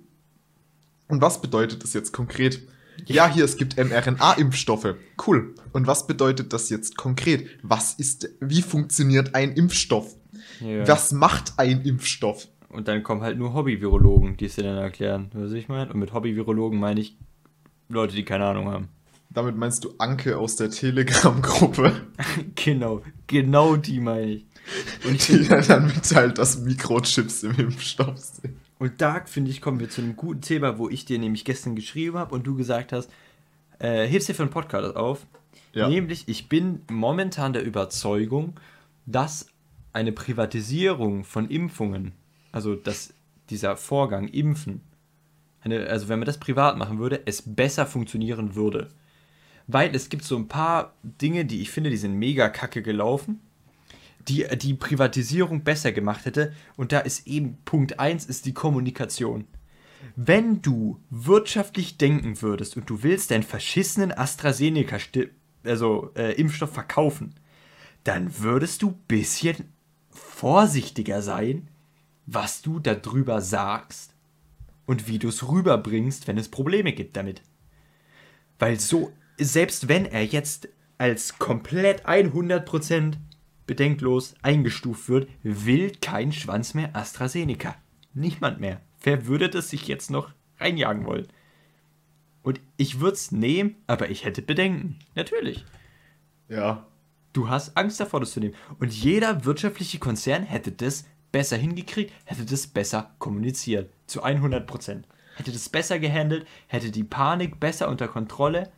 [1.08, 2.60] Und was bedeutet das jetzt konkret?
[3.06, 4.94] Ja, hier, es gibt mRNA-Impfstoffe.
[5.26, 5.54] Cool.
[5.72, 7.48] Und was bedeutet das jetzt konkret?
[7.62, 10.16] Was ist, wie funktioniert ein Impfstoff?
[10.60, 10.88] Ja.
[10.88, 12.48] Was macht ein Impfstoff?
[12.68, 15.30] Und dann kommen halt nur Hobby-Virologen, die es dir dann erklären.
[15.32, 15.92] Was ich meine?
[15.92, 17.16] Und mit Hobby-Virologen meine ich
[17.88, 18.88] Leute, die keine Ahnung haben.
[19.30, 21.92] Damit meinst du Anke aus der Telegram-Gruppe?
[22.54, 24.46] genau, genau die meine ich.
[25.06, 28.56] Und die dann mitteilt, dass Mikrochips im Impfstoff sind.
[28.78, 31.76] Und da, finde ich, kommen wir zu einem guten Thema, wo ich dir nämlich gestern
[31.76, 33.10] geschrieben habe und du gesagt hast,
[33.78, 35.26] äh, hebst dir für einen Podcast auf.
[35.72, 35.88] Ja.
[35.88, 38.54] Nämlich, ich bin momentan der Überzeugung,
[39.06, 39.46] dass
[39.92, 42.12] eine Privatisierung von Impfungen,
[42.52, 43.14] also dass
[43.48, 44.82] dieser Vorgang Impfen,
[45.62, 48.88] eine, also wenn man das privat machen würde, es besser funktionieren würde.
[49.66, 53.40] Weil es gibt so ein paar Dinge, die ich finde, die sind mega kacke gelaufen
[54.28, 56.52] die die Privatisierung besser gemacht hätte.
[56.76, 59.46] Und da ist eben Punkt 1 ist die Kommunikation.
[60.14, 64.98] Wenn du wirtschaftlich denken würdest und du willst deinen verschissenen AstraZeneca
[65.64, 67.34] also äh, Impfstoff verkaufen,
[68.04, 69.72] dann würdest du ein bisschen
[70.10, 71.68] vorsichtiger sein,
[72.26, 74.14] was du darüber sagst
[74.86, 77.42] und wie du es rüberbringst, wenn es Probleme gibt damit.
[78.58, 83.14] Weil so, selbst wenn er jetzt als komplett 100%
[83.66, 87.76] bedenklos eingestuft wird, will kein Schwanz mehr AstraZeneca.
[88.14, 88.80] Niemand mehr.
[89.02, 91.26] Wer würde das sich jetzt noch reinjagen wollen?
[92.42, 94.98] Und ich würde es nehmen, aber ich hätte Bedenken.
[95.14, 95.64] Natürlich.
[96.48, 96.86] Ja.
[97.32, 98.54] Du hast Angst davor, das zu nehmen.
[98.78, 103.92] Und jeder wirtschaftliche Konzern hätte das besser hingekriegt, hätte das besser kommuniziert.
[104.06, 105.06] Zu 100 Prozent.
[105.36, 108.70] Hätte das besser gehandelt, hätte die Panik besser unter Kontrolle,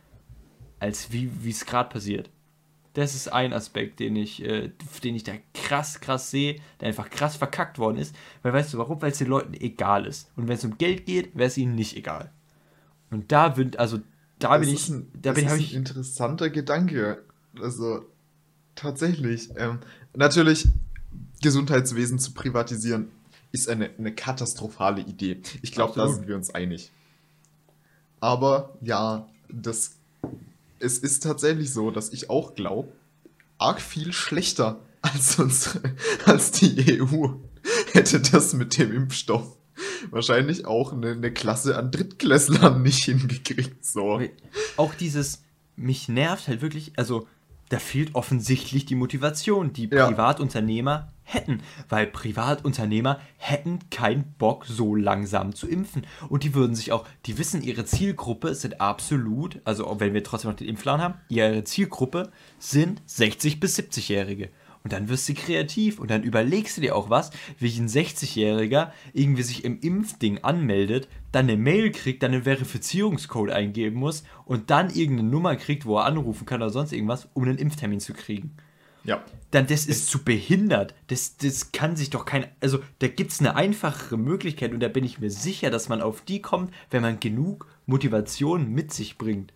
[0.79, 2.29] als wie es gerade passiert.
[2.99, 4.71] Das ist ein Aspekt, den ich, äh,
[5.05, 8.13] den ich da krass, krass sehe, der einfach krass verkackt worden ist.
[8.41, 9.01] Weil weißt du warum?
[9.01, 10.29] Weil es den Leuten egal ist.
[10.35, 12.29] Und wenn es um Geld geht, wäre es ihnen nicht egal.
[13.09, 13.99] Und da wird, also
[14.37, 15.49] da das bin ich, ein, da bin ich.
[15.49, 17.23] Das ist ein interessanter Gedanke.
[17.61, 18.03] Also
[18.75, 19.49] tatsächlich.
[19.55, 19.79] Ähm,
[20.13, 20.67] natürlich,
[21.41, 23.07] Gesundheitswesen zu privatisieren,
[23.53, 25.41] ist eine, eine katastrophale Idee.
[25.61, 26.91] Ich glaube, da sind wir uns einig.
[28.19, 29.95] Aber ja, das
[30.79, 32.91] es ist tatsächlich so, dass ich auch glaube,
[33.57, 35.79] arg viel schlechter als, uns,
[36.25, 37.29] als die EU
[37.93, 39.57] hätte das mit dem Impfstoff
[40.11, 43.85] wahrscheinlich auch eine, eine Klasse an Drittklässlern nicht hingekriegt.
[43.85, 44.21] So.
[44.77, 45.43] Auch dieses,
[45.75, 47.27] mich nervt halt wirklich, also
[47.69, 50.07] da fehlt offensichtlich die Motivation, die ja.
[50.07, 56.05] Privatunternehmer hätten, weil Privatunternehmer hätten keinen Bock, so langsam zu impfen.
[56.27, 60.51] Und die würden sich auch, die wissen, ihre Zielgruppe sind absolut, also wenn wir trotzdem
[60.51, 64.49] noch den Impfplan haben, ihre Zielgruppe sind 60- bis 70-Jährige.
[64.83, 68.91] Und dann wirst du kreativ und dann überlegst du dir auch was, wie ein 60-Jähriger
[69.13, 74.69] irgendwie sich im Impfding anmeldet, dann eine Mail kriegt, dann einen Verifizierungscode eingeben muss und
[74.69, 78.13] dann irgendeine Nummer kriegt, wo er anrufen kann oder sonst irgendwas, um einen Impftermin zu
[78.13, 78.55] kriegen.
[79.09, 79.23] Ja.
[79.49, 80.93] Dann das ist zu behindert.
[81.07, 82.45] Das, das kann sich doch kein.
[82.59, 85.99] Also, da gibt es eine einfachere Möglichkeit und da bin ich mir sicher, dass man
[85.99, 89.51] auf die kommt, wenn man genug Motivation mit sich bringt.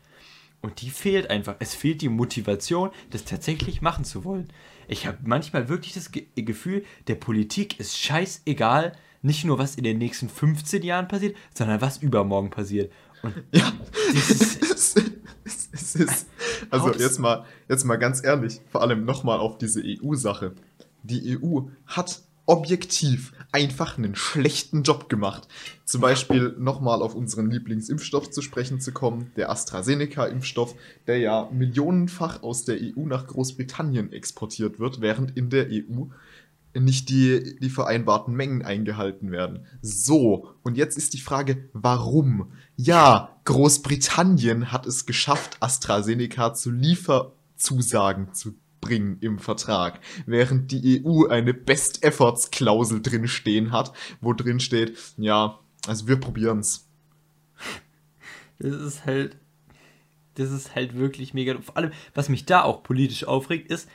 [0.61, 1.57] Und die fehlt einfach.
[1.59, 4.47] Es fehlt die Motivation, das tatsächlich machen zu wollen.
[4.87, 9.83] Ich habe manchmal wirklich das Ge Gefühl, der Politik ist scheißegal, nicht nur was in
[9.83, 12.91] den nächsten 15 Jahren passiert, sondern was übermorgen passiert.
[13.23, 13.71] Und ja,
[14.13, 14.95] es,
[15.71, 16.27] es ist,
[16.69, 20.53] also jetzt mal, jetzt mal ganz ehrlich, vor allem nochmal auf diese EU-Sache.
[21.03, 25.47] Die EU hat objektiv einfach einen schlechten Job gemacht.
[25.85, 30.75] Zum Beispiel nochmal auf unseren Lieblingsimpfstoff zu sprechen zu kommen, der AstraZeneca-Impfstoff,
[31.07, 36.07] der ja millionenfach aus der EU nach Großbritannien exportiert wird, während in der EU
[36.73, 39.65] nicht die, die vereinbarten Mengen eingehalten werden.
[39.81, 42.51] So, und jetzt ist die Frage, warum?
[42.75, 51.27] Ja, Großbritannien hat es geschafft, AstraZeneca zu Lieferzusagen zu bringen im Vertrag, während die EU
[51.27, 56.87] eine Best Efforts Klausel drin stehen hat, wo drin steht, ja, also wir probieren's.
[58.59, 59.37] Das ist halt
[60.35, 61.59] das ist halt wirklich mega.
[61.61, 63.87] Vor allem, was mich da auch politisch aufregt, ist,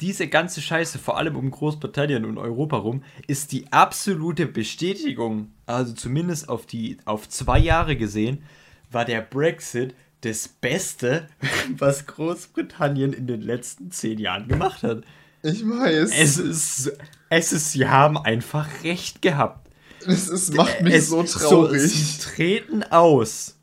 [0.00, 5.92] diese ganze Scheiße, vor allem um Großbritannien und Europa rum, ist die absolute Bestätigung, also
[5.92, 8.42] zumindest auf die auf zwei Jahre gesehen,
[8.90, 11.28] war der Brexit das Beste,
[11.78, 15.04] was Großbritannien in den letzten zehn Jahren gemacht hat.
[15.42, 16.10] Ich weiß.
[16.16, 16.92] Es ist,
[17.30, 19.68] es ist, sie haben einfach recht gehabt.
[20.06, 21.80] Es ist, macht mich es, so traurig.
[21.80, 23.59] So, sie treten aus.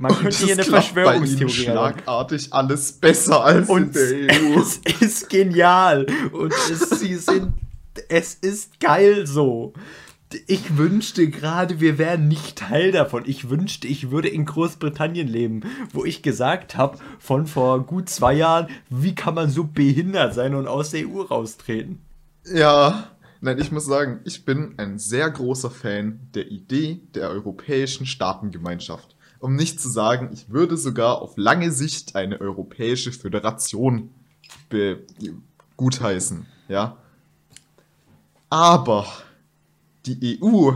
[0.00, 4.60] Man Und könnte hier eine Verschwörungstheorie schlagartig alles besser als Und in der EU.
[4.84, 6.06] Es ist genial.
[6.32, 7.52] Und es, sie sind,
[8.08, 9.74] es ist geil so
[10.46, 13.24] ich wünschte gerade, wir wären nicht Teil davon.
[13.26, 18.34] Ich wünschte, ich würde in Großbritannien leben, wo ich gesagt habe, von vor gut zwei
[18.34, 21.98] Jahren, wie kann man so behindert sein und aus der EU raustreten?
[22.46, 23.10] Ja,
[23.40, 29.16] nein, ich muss sagen, ich bin ein sehr großer Fan der Idee der europäischen Staatengemeinschaft.
[29.40, 34.10] Um nicht zu sagen, ich würde sogar auf lange Sicht eine europäische Föderation
[35.76, 36.98] gutheißen, ja.
[38.50, 39.06] Aber
[40.04, 40.72] die EU,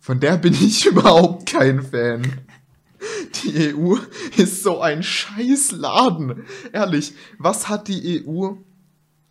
[0.00, 2.40] von der bin ich überhaupt kein Fan.
[3.36, 3.96] Die EU
[4.36, 6.44] ist so ein Scheißladen.
[6.72, 8.54] Ehrlich, was hat die EU,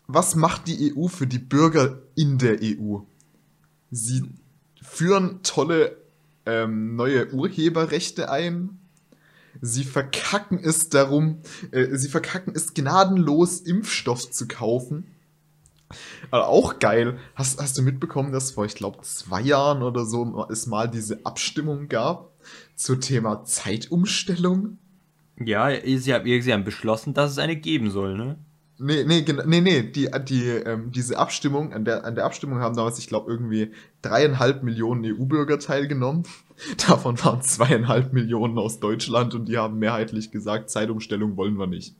[0.07, 2.99] was macht die EU für die Bürger in der EU?
[3.91, 4.23] Sie
[4.81, 6.02] führen tolle
[6.45, 8.79] ähm, neue Urheberrechte ein.
[9.61, 15.07] Sie verkacken es darum, äh, sie verkacken es gnadenlos, Impfstoff zu kaufen.
[16.31, 17.19] Aber auch geil.
[17.35, 21.23] Hast, hast du mitbekommen, dass vor, ich glaube, zwei Jahren oder so es mal diese
[21.25, 22.31] Abstimmung gab
[22.75, 24.79] zum Thema Zeitumstellung?
[25.39, 28.37] Ja, sie sie haben beschlossen, dass es eine geben soll, ne?
[28.79, 32.75] Nee, nee, nee, nee, die, die, ähm, diese Abstimmung, an der, an der Abstimmung haben
[32.75, 36.23] damals, ich glaube, irgendwie dreieinhalb Millionen EU-Bürger teilgenommen.
[36.87, 41.95] Davon waren zweieinhalb Millionen aus Deutschland und die haben mehrheitlich gesagt, Zeitumstellung wollen wir nicht.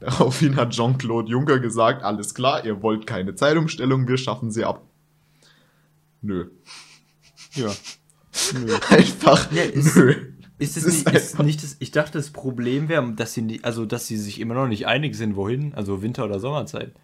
[0.00, 4.82] Daraufhin hat Jean-Claude Juncker gesagt, alles klar, ihr wollt keine Zeitumstellung, wir schaffen sie ab.
[6.22, 6.50] Nö.
[7.52, 7.72] Ja.
[8.54, 8.74] Nö.
[8.88, 10.14] Einfach ja, nö.
[10.58, 13.64] Ist es, ist, nicht, ist nicht das, ich dachte, das Problem wäre, dass sie nicht,
[13.64, 16.94] also dass sie sich immer noch nicht einig sind, wohin, also Winter- oder Sommerzeit.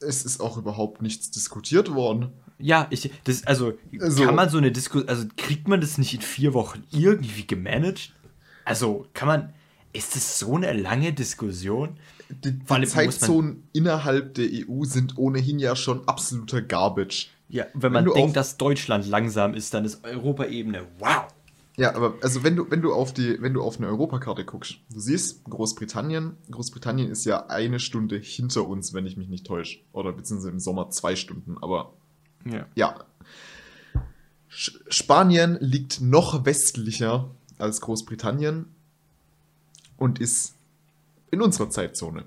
[0.00, 2.32] Es ist auch überhaupt nichts diskutiert worden.
[2.58, 6.14] Ja, ich, das, also, also kann man so eine Diskussion, also kriegt man das nicht
[6.14, 8.14] in vier Wochen irgendwie gemanagt?
[8.64, 9.52] Also, kann man,
[9.92, 11.98] ist das so eine lange Diskussion?
[12.30, 17.30] Die, die Zeitzonen innerhalb der EU sind ohnehin ja schon absoluter Garbage.
[17.48, 21.26] Ja, wenn man wenn denkt, dass Deutschland langsam ist, dann ist Europaebene wow.
[21.76, 24.76] Ja, aber also wenn du, wenn du auf die, wenn du auf eine Europakarte guckst,
[24.90, 29.80] du siehst Großbritannien, Großbritannien ist ja eine Stunde hinter uns, wenn ich mich nicht täusche.
[29.92, 31.94] Oder beziehungsweise im Sommer zwei Stunden, aber
[32.44, 32.66] ja.
[32.74, 33.04] ja.
[34.48, 38.66] Spanien liegt noch westlicher als Großbritannien
[39.96, 40.54] und ist
[41.30, 42.26] in unserer Zeitzone.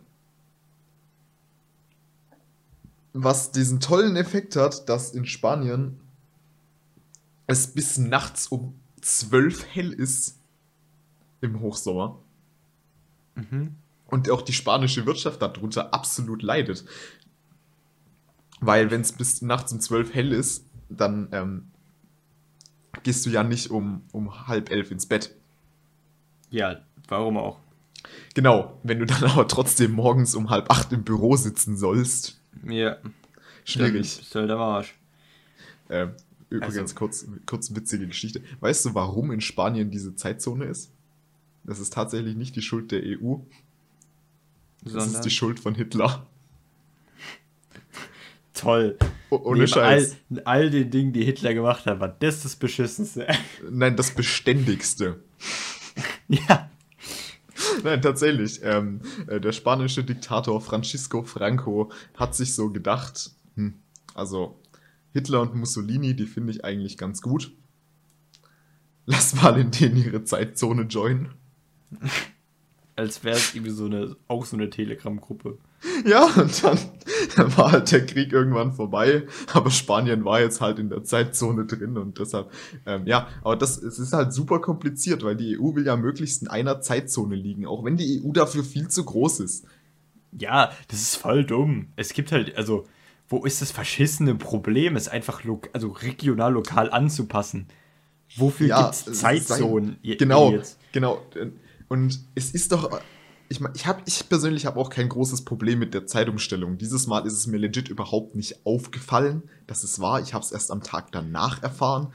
[3.14, 6.00] Was diesen tollen Effekt hat, dass in Spanien
[7.46, 8.74] es bis nachts um
[9.06, 10.40] 12 hell ist
[11.40, 12.18] im Hochsommer.
[13.36, 13.76] Mhm.
[14.08, 16.86] Und auch die spanische Wirtschaft darunter absolut leidet.
[18.62, 21.68] Weil wenn es bis nachts um 12 hell ist, dann ähm,
[23.04, 25.36] gehst du ja nicht um, um halb elf ins Bett.
[26.50, 27.60] Ja, warum auch?
[28.34, 32.42] Genau, wenn du dann aber trotzdem morgens um halb acht im Büro sitzen sollst.
[32.64, 32.98] Ja.
[33.66, 34.18] Schwierig.
[34.18, 34.96] Bist halt am Arsch.
[35.90, 36.08] Äh,
[36.50, 36.96] übrigens, also.
[36.96, 38.42] kurz, kurz witzige Geschichte.
[38.60, 40.92] Weißt du, warum in Spanien diese Zeitzone ist?
[41.64, 43.38] Das ist tatsächlich nicht die Schuld der EU.
[44.84, 46.28] Das ist die Schuld von Hitler.
[48.54, 48.98] Toll.
[49.32, 50.16] Oh, ohne Neben Scheiß.
[50.30, 53.28] All, all den Dingen, die Hitler gemacht hat, war das das Beschissenste.
[53.70, 55.20] Nein, das Beständigste.
[56.28, 56.70] ja.
[57.84, 58.62] Nein, tatsächlich.
[58.64, 63.74] Ähm, äh, der spanische Diktator Francisco Franco hat sich so gedacht, hm,
[64.14, 64.60] also
[65.16, 67.54] Hitler und Mussolini, die finde ich eigentlich ganz gut.
[69.06, 71.30] Lass mal in denen ihre Zeitzone joinen.
[72.98, 75.58] Als wäre es irgendwie so eine, auch so eine Telegram-Gruppe.
[76.06, 76.78] Ja, und dann,
[77.38, 81.66] dann, war halt der Krieg irgendwann vorbei, aber Spanien war jetzt halt in der Zeitzone
[81.66, 82.52] drin und deshalb,
[82.86, 86.42] ähm, ja, aber das es ist halt super kompliziert, weil die EU will ja möglichst
[86.42, 89.66] in einer Zeitzone liegen, auch wenn die EU dafür viel zu groß ist.
[90.38, 91.88] Ja, das ist voll dumm.
[91.96, 92.86] Es gibt halt, also,
[93.28, 95.42] wo ist das verschissene Problem, es einfach
[95.74, 97.68] also regional, lokal anzupassen?
[98.36, 99.98] Wofür ja, gibt es Zeitzonen?
[100.02, 100.78] Genau, jetzt?
[100.92, 101.22] genau.
[101.88, 103.02] Und es ist doch
[103.48, 106.78] ich, ich, hab, ich persönlich habe auch kein großes Problem mit der Zeitumstellung.
[106.78, 110.20] Dieses Mal ist es mir legit überhaupt nicht aufgefallen, dass es war.
[110.20, 112.12] Ich habe es erst am Tag danach erfahren.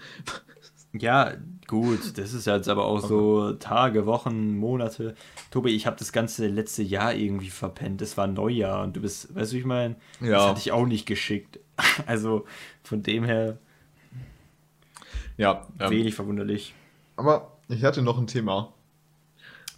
[0.93, 1.35] Ja,
[1.69, 5.15] gut, das ist jetzt aber auch so Tage, Wochen, Monate.
[5.51, 8.03] Tobi, ich habe das ganze letzte Jahr irgendwie verpennt.
[8.03, 10.31] Es war Neujahr und du bist, weißt du, ich meine, ja.
[10.31, 11.59] das hatte ich auch nicht geschickt.
[12.07, 12.45] Also
[12.83, 13.57] von dem her.
[15.39, 15.67] Ja.
[15.79, 16.75] Ähm, wenig verwunderlich.
[17.17, 18.75] Aber ich hatte noch ein Thema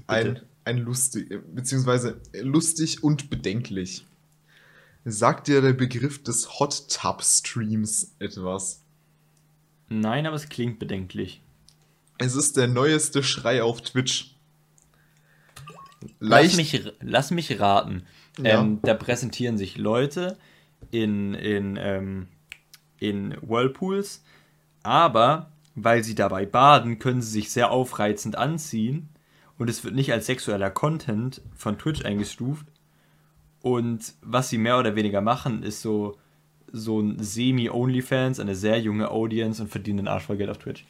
[0.07, 4.07] ein, ein lustig, beziehungsweise lustig und bedenklich.
[5.05, 8.82] Sagt dir der Begriff des Hot Tub Streams etwas?
[10.01, 11.43] Nein, aber es klingt bedenklich.
[12.19, 14.37] Es ist der neueste Schrei auf Twitch.
[16.19, 18.05] Lass mich, lass mich raten.
[18.39, 18.61] Ja.
[18.61, 20.39] Ähm, da präsentieren sich Leute
[20.91, 22.29] in, in, ähm,
[22.99, 24.25] in Whirlpools,
[24.83, 29.09] aber weil sie dabei baden, können sie sich sehr aufreizend anziehen
[29.59, 32.67] und es wird nicht als sexueller Content von Twitch eingestuft.
[33.61, 36.19] Und was sie mehr oder weniger machen, ist so,
[36.73, 40.85] so ein Semi-Onlyfans, eine sehr junge Audience und verdienen Arsch voll Geld auf Twitch.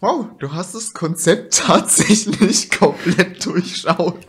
[0.00, 4.26] Wow, du hast das Konzept tatsächlich komplett durchschaut.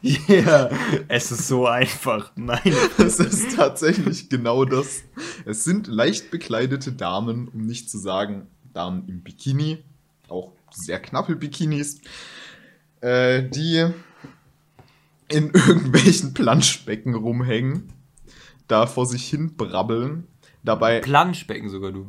[0.00, 0.70] Ja, yeah,
[1.08, 2.32] es ist so einfach.
[2.36, 2.60] Nein.
[2.98, 5.02] Es ist tatsächlich genau das.
[5.44, 9.78] Es sind leicht bekleidete Damen, um nicht zu sagen Damen im Bikini,
[10.28, 12.00] auch sehr knappe Bikinis,
[13.00, 13.86] äh, die
[15.28, 17.92] in irgendwelchen Planschbecken rumhängen,
[18.72, 20.26] da vor sich hin brabbeln.
[20.64, 21.00] Dabei.
[21.00, 22.08] Planschbecken sogar du.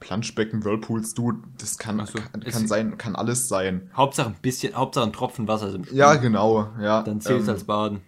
[0.00, 3.90] Planschbecken, Whirlpools, du, das kann, so, kann, kann sein, kann alles sein.
[3.94, 5.96] Hauptsache ein bisschen, Hauptsache ein Tropfen Wasser im Spiel.
[5.98, 7.02] Ja, genau, ja.
[7.02, 8.00] Dann zählt es ähm, als Baden.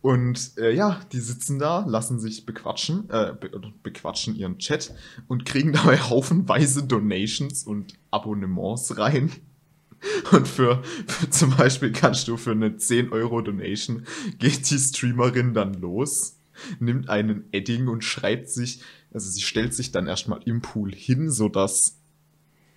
[0.00, 3.50] Und äh, ja, die sitzen da, lassen sich bequatschen, äh, be
[3.82, 4.94] bequatschen ihren Chat
[5.26, 9.32] und kriegen dabei haufenweise Donations und Abonnements rein.
[10.30, 14.06] Und für, für zum Beispiel kannst du für eine 10 Euro Donation
[14.38, 16.35] geht die Streamerin dann los,
[16.78, 21.30] nimmt einen Edding und schreibt sich, also sie stellt sich dann erstmal im Pool hin,
[21.30, 21.98] sodass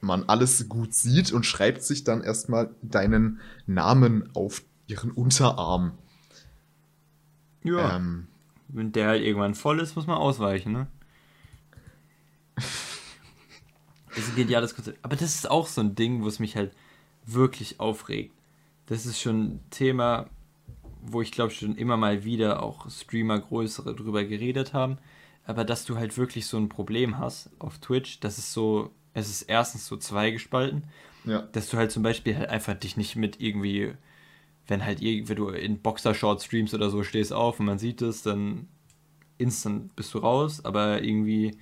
[0.01, 5.97] man alles gut sieht und schreibt sich dann erstmal deinen Namen auf ihren Unterarm.
[7.63, 7.97] Ja.
[7.97, 8.27] Ähm,
[8.69, 10.87] Wenn der halt irgendwann voll ist, muss man ausweichen, ne?
[12.55, 14.99] das ist ein geniales Konzept.
[15.01, 16.73] Aber das ist auch so ein Ding, wo es mich halt
[17.25, 18.33] wirklich aufregt.
[18.87, 20.29] Das ist schon ein Thema,
[21.01, 24.97] wo ich glaube schon immer mal wieder auch Streamer größere drüber geredet haben.
[25.45, 29.29] Aber dass du halt wirklich so ein Problem hast auf Twitch, das ist so, es
[29.29, 30.83] ist erstens so zweigespalten,
[31.25, 31.41] ja.
[31.53, 33.93] dass du halt zum Beispiel halt einfach dich nicht mit irgendwie
[34.69, 38.21] wenn halt irgendwie du in Boxershort streams oder so stehst auf und man sieht es,
[38.21, 38.67] dann
[39.37, 41.57] instant bist du raus, aber irgendwie.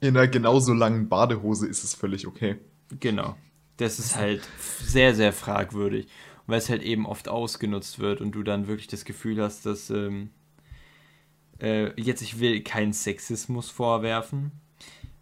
[0.00, 2.56] In einer genauso langen Badehose ist es völlig okay.
[3.00, 3.36] Genau.
[3.76, 6.08] Das ist halt sehr, sehr fragwürdig.
[6.46, 9.90] Weil es halt eben oft ausgenutzt wird und du dann wirklich das Gefühl hast, dass
[9.90, 10.30] ähm,
[11.60, 14.52] äh, jetzt ich will keinen Sexismus vorwerfen.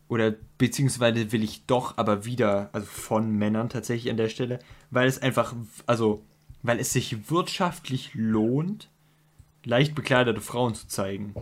[0.07, 4.59] Oder beziehungsweise will ich doch aber wieder, also von Männern tatsächlich an der Stelle,
[4.91, 5.55] weil es einfach,
[5.87, 6.23] also
[6.63, 8.91] weil es sich wirtschaftlich lohnt,
[9.65, 11.35] leicht bekleidete Frauen zu zeigen.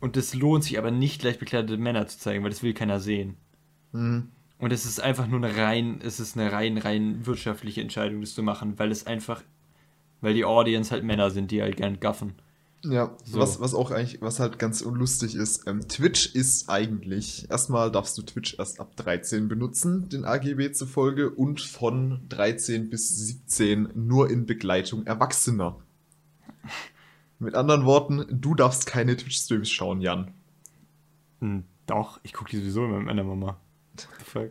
[0.00, 3.00] Und es lohnt sich aber nicht, leicht bekleidete Männer zu zeigen, weil das will keiner
[3.00, 3.36] sehen.
[3.92, 4.30] Mhm.
[4.58, 8.34] Und es ist einfach nur eine rein, es ist eine rein, rein wirtschaftliche Entscheidung, das
[8.34, 9.42] zu machen, weil es einfach,
[10.22, 12.34] weil die Audience halt Männer sind, die halt gern gaffen.
[12.84, 13.38] Ja, so.
[13.40, 18.16] was, was auch eigentlich, was halt ganz unlustig ist, ähm, Twitch ist eigentlich, erstmal darfst
[18.16, 24.30] du Twitch erst ab 13 benutzen, den AGB zufolge, und von 13 bis 17 nur
[24.30, 25.78] in Begleitung Erwachsener.
[27.38, 30.30] Mit anderen Worten, du darfst keine Twitch-Streams schauen, Jan.
[31.40, 33.58] Hm, doch, ich gucke die sowieso immer mit meiner Mama.
[34.24, 34.50] Fuck.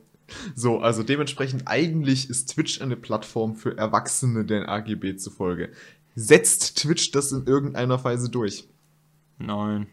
[0.55, 5.71] So, also dementsprechend eigentlich ist Twitch eine Plattform für Erwachsene den AGB zufolge.
[6.15, 8.67] Setzt Twitch das in irgendeiner Weise durch?
[9.37, 9.87] Nein.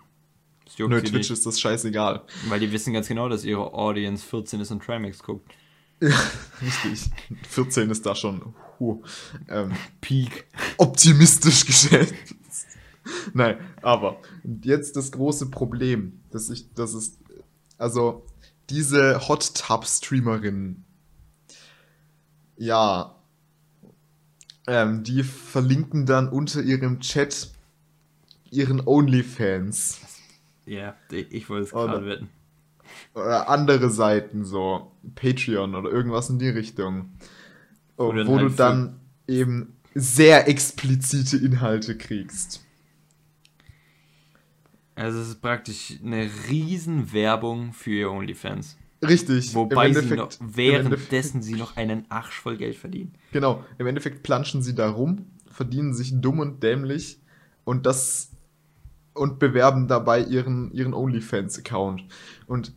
[0.79, 1.31] Nö, Twitch nicht.
[1.31, 2.23] ist das scheißegal.
[2.49, 5.53] Weil die wissen ganz genau, dass ihre Audience 14 ist und Trimax guckt.
[6.01, 6.09] Ja,
[6.63, 7.11] richtig.
[7.49, 9.03] 14 ist da schon huh,
[9.49, 10.47] ähm, Peak.
[10.79, 12.15] Optimistisch geschätzt.
[13.35, 14.21] Nein, aber
[14.63, 17.19] jetzt das große Problem, dass ich, das ist,
[17.77, 18.25] also
[18.73, 20.85] diese Hot Tub Streamerin,
[22.57, 23.15] ja,
[24.67, 27.51] ähm, die verlinken dann unter ihrem Chat
[28.51, 30.01] ihren OnlyFans.
[30.65, 32.29] Ja, ich wollte es gerade wetten.
[33.15, 37.13] Oder andere Seiten, so Patreon oder irgendwas in die Richtung.
[37.97, 42.65] Wo, wo du dann eben sehr explizite Inhalte kriegst.
[44.95, 48.77] Also es ist praktisch eine riesen Werbung für ihr OnlyFans.
[49.03, 49.55] Richtig.
[49.55, 53.15] Wobei sie noch, währenddessen sie noch einen Arsch voll Geld verdienen.
[53.33, 53.65] Genau.
[53.79, 57.19] Im Endeffekt planschen sie da rum, verdienen sich dumm und dämlich
[57.65, 58.31] und das
[59.15, 62.05] und bewerben dabei ihren, ihren OnlyFans-Account.
[62.47, 62.73] Und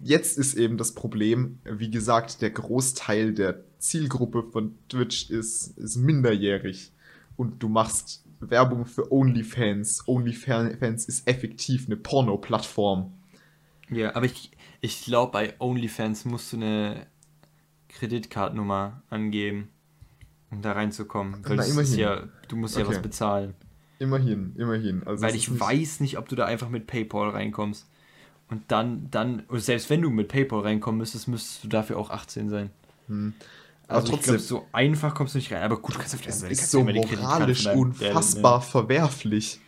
[0.00, 5.96] jetzt ist eben das Problem, wie gesagt, der Großteil der Zielgruppe von Twitch ist, ist
[5.96, 6.92] minderjährig.
[7.36, 10.06] Und du machst Werbung für OnlyFans.
[10.06, 13.12] OnlyFans ist effektiv eine Porno-Plattform.
[13.90, 17.06] Ja, aber ich, ich glaube, bei OnlyFans musst du eine
[17.88, 19.68] Kreditkartennummer angeben.
[20.50, 21.44] um da reinzukommen.
[21.44, 21.98] Weil Na, immerhin.
[21.98, 22.84] Ja, du musst okay.
[22.84, 23.54] ja was bezahlen.
[23.98, 25.02] Immerhin, immerhin.
[25.06, 27.88] Also Weil ich nicht weiß nicht, ob du da einfach mit PayPal reinkommst.
[28.48, 32.48] Und dann, dann, selbst wenn du mit PayPal reinkommen müsstest, müsstest du dafür auch 18
[32.48, 32.70] sein.
[33.08, 33.34] Hm.
[33.88, 35.62] Aber also trotzdem, glaub, so einfach kommst du nicht rein.
[35.62, 36.52] Aber gut, du kannst auf der Seite.
[36.52, 39.60] ist so moralisch unfassbar Dell, verwerflich.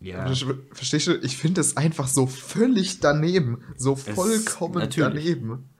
[0.00, 0.26] Ja.
[0.72, 1.14] Verstehst du?
[1.22, 3.62] Ich finde es einfach so völlig daneben.
[3.76, 5.70] So vollkommen es, daneben.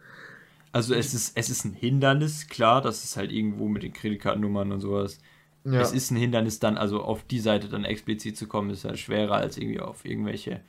[0.72, 4.72] Also es ist, es ist ein Hindernis, klar, das ist halt irgendwo mit den Kreditkartennummern
[4.72, 5.18] und sowas.
[5.64, 5.80] Ja.
[5.80, 8.98] Es ist ein Hindernis, dann also auf die Seite dann explizit zu kommen, ist halt
[8.98, 10.60] schwerer als irgendwie auf irgendwelche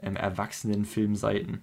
[0.00, 1.62] ähm, erwachsenen Filmseiten.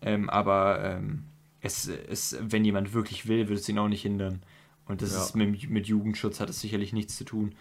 [0.00, 1.24] Ähm, aber ähm,
[1.64, 4.42] es, es, wenn jemand wirklich will, wird es ihn auch nicht hindern.
[4.86, 5.22] Und das ja.
[5.22, 7.54] ist mit, mit Jugendschutz hat es sicherlich nichts zu tun.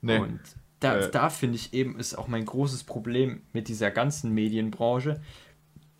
[0.00, 0.18] Nee.
[0.18, 0.40] Und
[0.80, 1.10] da, äh.
[1.10, 5.20] da finde ich eben, ist auch mein großes Problem mit dieser ganzen Medienbranche.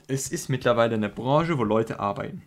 [0.08, 2.42] Es ist mittlerweile eine Branche, wo Leute arbeiten.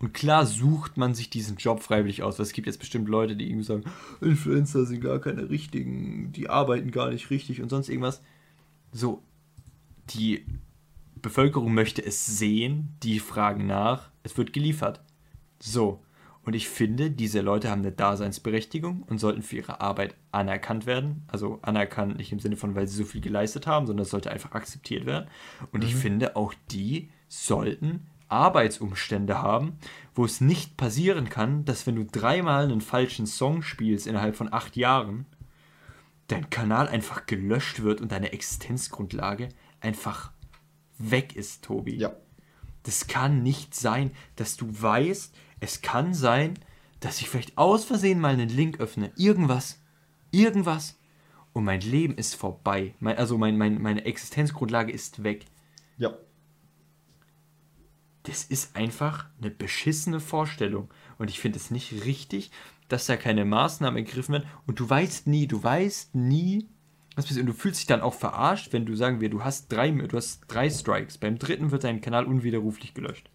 [0.00, 2.38] Und klar sucht man sich diesen Job freiwillig aus.
[2.38, 3.84] Es gibt jetzt bestimmt Leute, die irgendwie sagen,
[4.20, 8.22] Influencer sind gar keine richtigen, die arbeiten gar nicht richtig und sonst irgendwas.
[8.92, 9.22] So,
[10.10, 10.44] die
[11.22, 15.02] Bevölkerung möchte es sehen, die fragen nach, es wird geliefert.
[15.58, 16.02] So.
[16.42, 21.22] Und ich finde, diese Leute haben eine Daseinsberechtigung und sollten für ihre Arbeit anerkannt werden.
[21.28, 24.30] Also anerkannt nicht im Sinne von, weil sie so viel geleistet haben, sondern es sollte
[24.30, 25.28] einfach akzeptiert werden.
[25.70, 25.86] Und mhm.
[25.86, 29.78] ich finde, auch die sollten Arbeitsumstände haben,
[30.14, 34.52] wo es nicht passieren kann, dass wenn du dreimal einen falschen Song spielst innerhalb von
[34.52, 35.26] acht Jahren,
[36.28, 39.50] dein Kanal einfach gelöscht wird und deine Existenzgrundlage
[39.80, 40.32] einfach
[40.98, 41.96] weg ist, Tobi.
[41.96, 42.12] Ja.
[42.82, 46.54] Das kann nicht sein, dass du weißt, es kann sein,
[47.00, 49.12] dass ich vielleicht aus Versehen mal einen Link öffne.
[49.16, 49.82] Irgendwas.
[50.30, 50.98] Irgendwas.
[51.52, 52.94] Und mein Leben ist vorbei.
[53.00, 55.46] Mein, also mein, mein, meine Existenzgrundlage ist weg.
[55.98, 56.16] Ja.
[58.22, 60.90] Das ist einfach eine beschissene Vorstellung.
[61.18, 62.50] Und ich finde es nicht richtig,
[62.88, 64.48] dass da keine Maßnahmen ergriffen werden.
[64.66, 66.68] Und du weißt nie, du weißt nie.
[67.16, 70.16] Und du fühlst dich dann auch verarscht, wenn du sagen wir, du hast drei, du
[70.16, 71.18] hast drei Strikes.
[71.18, 73.28] Beim dritten wird dein Kanal unwiderruflich gelöscht.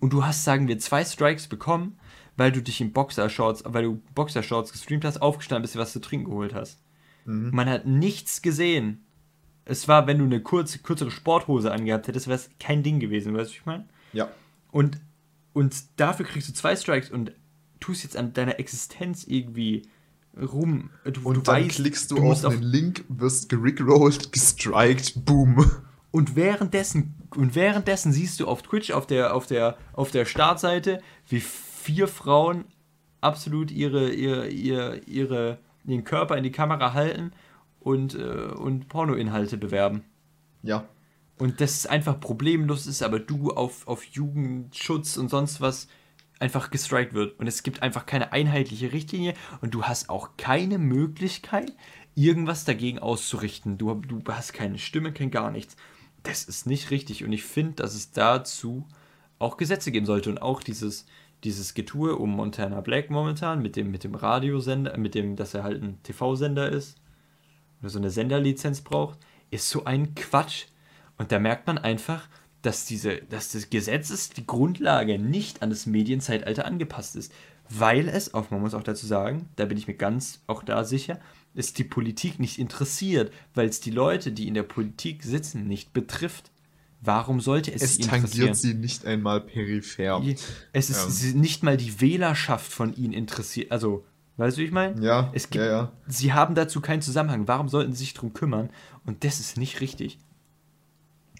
[0.00, 1.98] Und du hast, sagen wir, zwei Strikes bekommen,
[2.36, 6.26] weil du dich in Boxershorts, weil du Boxershorts gestreamt hast, aufgestanden bist, was zu trinken
[6.26, 6.80] geholt hast.
[7.24, 7.50] Mhm.
[7.52, 9.04] Man hat nichts gesehen.
[9.64, 13.34] Es war, wenn du eine kurze, kürzere Sporthose angehabt hättest, wäre es kein Ding gewesen,
[13.34, 13.84] weißt du, was ich meine?
[14.12, 14.28] Ja.
[14.70, 15.00] Und,
[15.52, 17.32] und dafür kriegst du zwei Strikes und
[17.78, 19.82] tust jetzt an deiner Existenz irgendwie
[20.40, 20.90] rum.
[21.04, 25.70] Du, und du dann weißt, klickst du, du auf einen Link, wirst gerickrollt, gestrikt, boom.
[26.10, 31.00] Und währenddessen, und währenddessen siehst du auf Twitch, auf der, auf der, auf der Startseite,
[31.28, 32.64] wie vier Frauen
[33.20, 37.32] absolut ihre, ihre, ihre, ihre, ihren Körper in die Kamera halten
[37.80, 40.04] und, äh, und Pornoinhalte bewerben.
[40.62, 40.86] Ja.
[41.38, 45.88] Und das ist einfach problemlos ist, aber du auf, auf Jugendschutz und sonst was
[46.42, 47.38] einfach gestrikt wird.
[47.38, 51.72] Und es gibt einfach keine einheitliche Richtlinie und du hast auch keine Möglichkeit,
[52.14, 53.78] irgendwas dagegen auszurichten.
[53.78, 55.76] Du, du hast keine Stimme, kein gar nichts.
[56.24, 58.86] Das ist nicht richtig und ich finde, dass es dazu
[59.38, 61.06] auch Gesetze geben sollte und auch dieses,
[61.44, 65.64] dieses Getue um Montana Black momentan mit dem, mit dem Radiosender, mit dem, dass er
[65.64, 67.00] halt ein TV-Sender ist
[67.80, 69.18] oder so eine Senderlizenz braucht,
[69.50, 70.66] ist so ein Quatsch.
[71.18, 72.28] Und da merkt man einfach,
[72.62, 77.32] dass, diese, dass das Gesetz ist, die Grundlage nicht an das Medienzeitalter angepasst ist.
[77.68, 80.84] Weil es, auch man muss auch dazu sagen, da bin ich mir ganz auch da
[80.84, 81.18] sicher,
[81.54, 85.92] ist die Politik nicht interessiert, weil es die Leute, die in der Politik sitzen, nicht
[85.92, 86.50] betrifft.
[87.00, 88.24] Warum sollte es, es sie interessieren?
[88.24, 90.22] Es tangiert sie nicht einmal peripher.
[90.72, 91.40] Es ist ähm.
[91.40, 93.72] nicht mal die Wählerschaft von ihnen interessiert.
[93.72, 94.04] Also,
[94.36, 95.04] weißt du, wie ich meine?
[95.04, 95.92] Ja, es gibt, ja, ja.
[96.06, 97.48] Sie haben dazu keinen Zusammenhang.
[97.48, 98.70] Warum sollten sie sich darum kümmern?
[99.04, 100.18] Und das ist nicht richtig.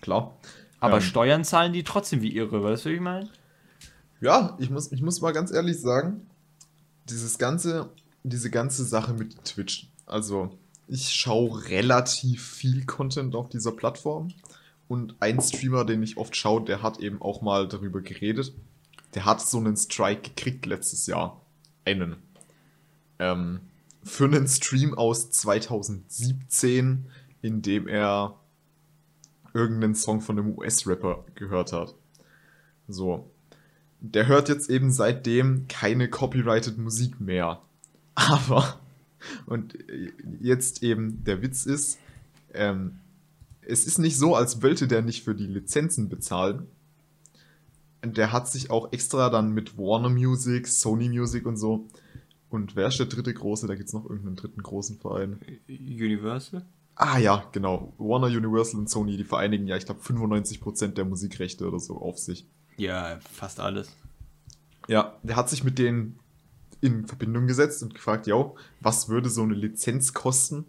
[0.01, 0.37] Klar.
[0.83, 3.30] Aber ähm, Steuern zahlen die trotzdem wie irre, weißt du, wie ich meine?
[4.20, 6.26] Ja, ich muss, ich muss mal ganz ehrlich sagen,
[7.09, 7.91] dieses ganze,
[8.24, 10.59] diese ganze Sache mit Twitch, also
[10.89, 14.33] ich schaue relativ viel Content auf dieser Plattform
[14.89, 18.53] und ein Streamer, den ich oft schaue, der hat eben auch mal darüber geredet.
[19.14, 21.41] Der hat so einen Strike gekriegt letztes Jahr.
[21.85, 22.16] Einen.
[23.20, 23.61] Ähm,
[24.03, 27.07] für einen Stream aus 2017,
[27.41, 28.41] in dem er
[29.55, 31.94] irgendeinen Song von einem US-Rapper gehört hat.
[32.88, 33.30] So.
[34.00, 37.62] Der hört jetzt eben seitdem keine copyrighted Musik mehr.
[38.14, 38.80] Aber,
[39.46, 39.78] und
[40.40, 41.98] jetzt eben der Witz ist,
[42.53, 42.98] ähm,
[43.62, 46.66] es ist nicht so, als wollte der nicht für die Lizenzen bezahlen.
[48.05, 51.86] Der hat sich auch extra dann mit Warner Music, Sony Music und so.
[52.50, 53.68] Und wer ist der dritte große?
[53.68, 55.38] Da gibt es noch irgendeinen dritten großen Verein.
[55.68, 56.66] Universal?
[57.05, 57.92] Ah ja, genau.
[57.98, 62.16] Warner, Universal und Sony, die vereinigen ja, ich glaube, 95% der Musikrechte oder so auf
[62.16, 62.46] sich.
[62.76, 63.90] Ja, fast alles.
[64.86, 66.20] Ja, der hat sich mit denen
[66.80, 70.64] in Verbindung gesetzt und gefragt, ja, was würde so eine Lizenz kosten,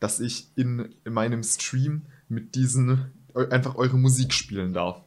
[0.00, 5.02] dass ich in, in meinem Stream mit diesen einfach eure Musik spielen darf.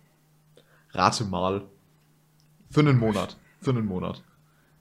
[0.92, 1.66] Rate mal.
[2.70, 3.36] Für einen Monat.
[3.62, 4.24] Für einen Monat.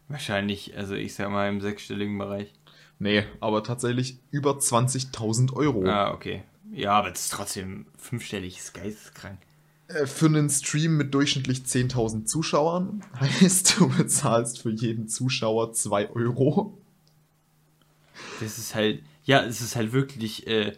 [0.09, 2.53] Wahrscheinlich, also ich sag mal im sechsstelligen Bereich.
[2.99, 5.85] Nee, aber tatsächlich über 20.000 Euro.
[5.87, 6.45] Ah, okay.
[6.73, 9.39] Ja, aber das ist trotzdem fünfstellig, ist geisteskrank.
[9.89, 16.11] Äh, für einen Stream mit durchschnittlich 10.000 Zuschauern heißt, du bezahlst für jeden Zuschauer 2
[16.11, 16.79] Euro.
[18.41, 20.73] Das ist halt, ja, es ist halt wirklich, äh,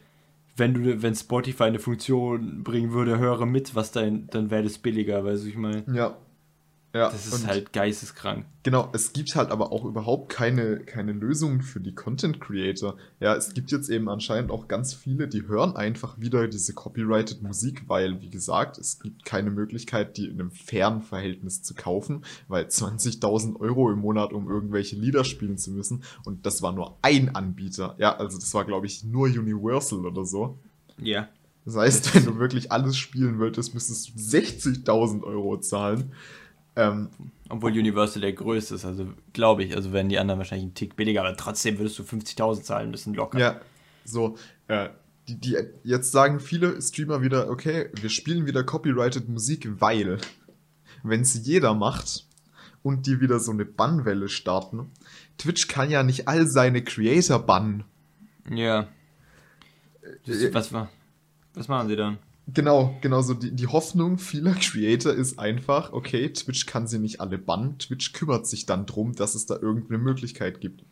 [0.56, 4.78] wenn du, wenn Spotify eine Funktion bringen würde, höre mit, was dein, dann wäre das
[4.78, 5.84] billiger, weißt du, ich meine.
[5.92, 6.16] Ja,
[6.98, 8.44] ja, das ist halt geisteskrank.
[8.64, 12.96] Genau, es gibt halt aber auch überhaupt keine, keine Lösung für die Content Creator.
[13.20, 17.42] Ja, es gibt jetzt eben anscheinend auch ganz viele, die hören einfach wieder diese copyrighted
[17.42, 22.24] Musik, weil, wie gesagt, es gibt keine Möglichkeit, die in einem fairen Verhältnis zu kaufen,
[22.48, 26.02] weil 20.000 Euro im Monat, um irgendwelche Lieder spielen zu müssen.
[26.24, 27.94] Und das war nur ein Anbieter.
[27.98, 30.58] Ja, also das war, glaube ich, nur Universal oder so.
[31.00, 31.28] Ja.
[31.64, 36.12] Das heißt, wenn du wirklich alles spielen wolltest, müsstest du 60.000 Euro zahlen.
[36.78, 37.08] Ähm,
[37.48, 40.94] Obwohl Universal der größte ist, also glaube ich, also werden die anderen wahrscheinlich einen Tick
[40.94, 43.36] billiger, aber trotzdem würdest du 50.000 zahlen müssen, locker.
[43.36, 43.60] Ja,
[44.04, 44.90] so, äh,
[45.26, 50.18] die, die, jetzt sagen viele Streamer wieder, okay, wir spielen wieder copyrighted Musik, weil,
[51.02, 52.28] wenn es jeder macht
[52.84, 54.92] und die wieder so eine Bannwelle starten,
[55.36, 57.82] Twitch kann ja nicht all seine Creator bannen.
[58.48, 58.86] Ja.
[60.26, 60.72] Das, was,
[61.54, 62.18] was machen sie dann?
[62.54, 63.34] Genau, genau so.
[63.34, 67.78] Die, die Hoffnung vieler Creator ist einfach, okay, Twitch kann sie nicht alle bannen.
[67.78, 70.82] Twitch kümmert sich dann drum, dass es da irgendeine Möglichkeit gibt.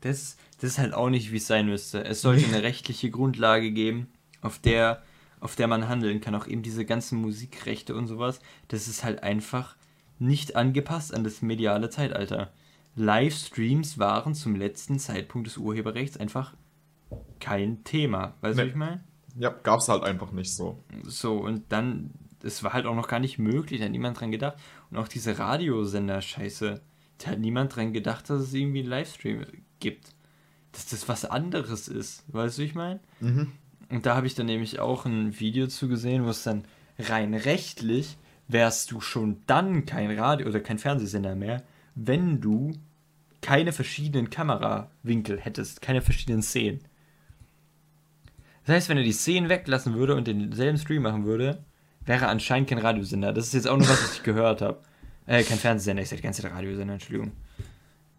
[0.00, 2.04] Das, das ist halt auch nicht, wie es sein müsste.
[2.04, 4.08] Es sollte eine rechtliche Grundlage geben,
[4.40, 5.02] auf der,
[5.38, 6.34] auf der man handeln kann.
[6.34, 8.40] Auch eben diese ganzen Musikrechte und sowas.
[8.66, 9.76] Das ist halt einfach
[10.18, 12.52] nicht angepasst an das mediale Zeitalter.
[12.96, 16.54] Livestreams waren zum letzten Zeitpunkt des Urheberrechts einfach
[17.38, 18.34] kein Thema.
[18.40, 18.66] Weißt du, nee.
[18.66, 19.04] was ich meine?
[19.38, 20.82] Ja, gab es halt einfach nicht so.
[21.04, 22.10] So, und dann,
[22.42, 24.56] es war halt auch noch gar nicht möglich, da hat niemand dran gedacht.
[24.90, 26.80] Und auch diese Radiosender-Scheiße,
[27.18, 29.46] da hat niemand dran gedacht, dass es irgendwie einen Livestream
[29.80, 30.10] gibt.
[30.72, 33.00] Dass das was anderes ist, weißt du, ich meine?
[33.20, 33.52] Mhm.
[33.90, 36.64] Und da habe ich dann nämlich auch ein Video zu gesehen, wo es dann
[36.98, 38.16] rein rechtlich
[38.48, 41.62] wärst du schon dann kein Radio oder kein Fernsehsender mehr,
[41.94, 42.72] wenn du
[43.40, 46.80] keine verschiedenen Kamerawinkel hättest, keine verschiedenen Szenen.
[48.64, 51.64] Das heißt, wenn er die Szenen weglassen würde und denselben Stream machen würde,
[52.06, 53.32] wäre anscheinend kein Radiosender.
[53.32, 54.78] Das ist jetzt auch nur was, was ich gehört habe.
[55.26, 57.32] Äh, kein Fernsehsender, ich sag die ganze Zeit Radiosender, Entschuldigung.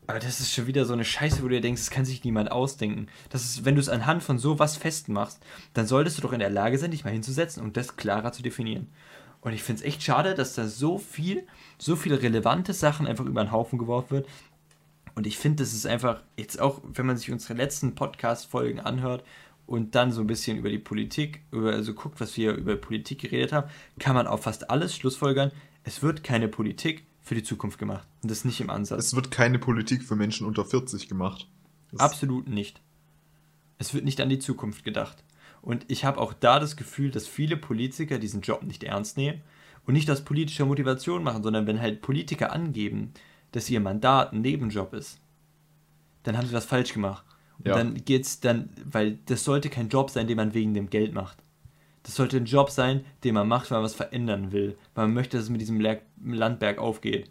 [0.08, 2.24] Aber das ist schon wieder so eine Scheiße, wo du dir denkst, das kann sich
[2.24, 3.08] niemand ausdenken.
[3.30, 5.42] Das ist, wenn du es anhand von sowas festmachst,
[5.74, 8.44] dann solltest du doch in der Lage sein, dich mal hinzusetzen und das klarer zu
[8.44, 8.88] definieren.
[9.40, 11.46] Und ich finde es echt schade, dass da so viel,
[11.78, 14.28] so viele relevante Sachen einfach über den Haufen geworfen wird.
[15.16, 19.24] Und ich finde, das ist einfach, jetzt auch, wenn man sich unsere letzten Podcast-Folgen anhört
[19.66, 23.20] und dann so ein bisschen über die Politik, über, also guckt, was wir über Politik
[23.20, 25.52] geredet haben, kann man auf fast alles schlussfolgern,
[25.84, 28.08] es wird keine Politik für die Zukunft gemacht.
[28.22, 29.08] Und das nicht im Ansatz.
[29.08, 31.48] Es wird keine Politik für Menschen unter 40 gemacht.
[31.92, 32.82] Das Absolut nicht.
[33.78, 35.24] Es wird nicht an die Zukunft gedacht.
[35.62, 39.42] Und ich habe auch da das Gefühl, dass viele Politiker diesen Job nicht ernst nehmen
[39.86, 43.14] und nicht aus politischer Motivation machen, sondern wenn halt Politiker angeben,
[43.52, 45.20] dass ihr Mandat ein Nebenjob ist,
[46.24, 47.24] dann haben sie was falsch gemacht.
[47.60, 47.76] Und ja.
[47.76, 51.38] dann geht's dann, weil das sollte kein Job sein, den man wegen dem Geld macht.
[52.04, 54.78] Das sollte ein Job sein, den man macht, weil man was verändern will.
[54.94, 57.30] Weil man möchte, dass es mit diesem Landberg aufgeht.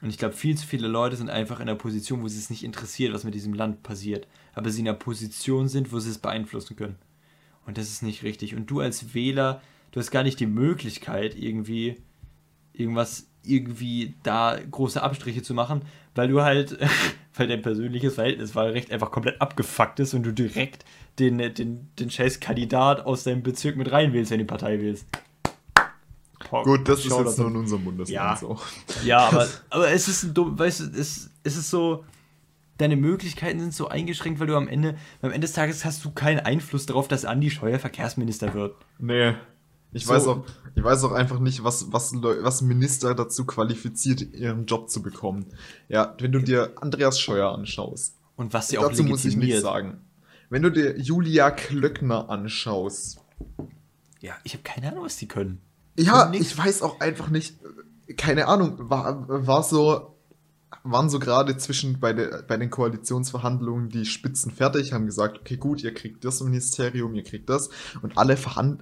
[0.00, 2.50] Und ich glaube, viel zu viele Leute sind einfach in einer Position, wo sie es
[2.50, 4.26] nicht interessiert, was mit diesem Land passiert.
[4.54, 6.96] Aber sie in einer Position sind, wo sie es beeinflussen können.
[7.66, 8.54] Und das ist nicht richtig.
[8.54, 9.62] Und du als Wähler,
[9.92, 11.96] du hast gar nicht die Möglichkeit, irgendwie
[12.72, 15.82] irgendwas, irgendwie da große Abstriche zu machen,
[16.14, 16.78] weil du halt
[17.36, 20.84] weil dein persönliches Verhältniswahlrecht einfach komplett abgefuckt ist und du direkt
[21.18, 25.06] den, den, den scheiß Kandidat aus deinem Bezirk mit reinwählst, wenn du die Partei wählst.
[26.50, 28.36] Boah, Gut, das ist jetzt nur in unserem Bundesland ja.
[28.36, 28.58] so.
[29.04, 32.04] Ja, aber, aber es ist ein dumm, weißt du, es, es ist so,
[32.78, 36.10] deine Möglichkeiten sind so eingeschränkt, weil du am Ende, am Ende des Tages hast du
[36.10, 38.76] keinen Einfluss darauf, dass Andi Scheuer Verkehrsminister wird.
[38.98, 39.34] Nee.
[39.94, 40.12] Ich, so.
[40.12, 44.90] weiß auch, ich weiß auch einfach nicht, was, was, was Minister dazu qualifiziert, ihren Job
[44.90, 45.46] zu bekommen.
[45.88, 48.16] Ja, wenn du dir Andreas Scheuer anschaust.
[48.36, 50.00] Und was sie auch Dazu muss ich nicht sagen.
[50.50, 53.20] Wenn du dir Julia Klöckner anschaust.
[54.20, 55.60] Ja, ich habe keine Ahnung, was die können.
[55.96, 57.56] Ja, ich weiß auch einfach nicht.
[58.16, 60.13] Keine Ahnung, war, war so
[60.84, 65.56] waren so gerade zwischen bei, der, bei den Koalitionsverhandlungen die Spitzen fertig, haben gesagt, okay,
[65.56, 67.70] gut, ihr kriegt das Ministerium, ihr kriegt das.
[68.02, 68.36] Und alle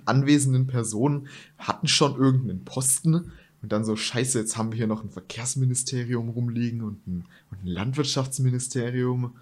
[0.05, 1.29] anwesenden Personen
[1.59, 3.33] hatten schon irgendeinen Posten.
[3.63, 7.63] Und dann so, scheiße, jetzt haben wir hier noch ein Verkehrsministerium rumliegen und ein, und
[7.63, 9.37] ein Landwirtschaftsministerium.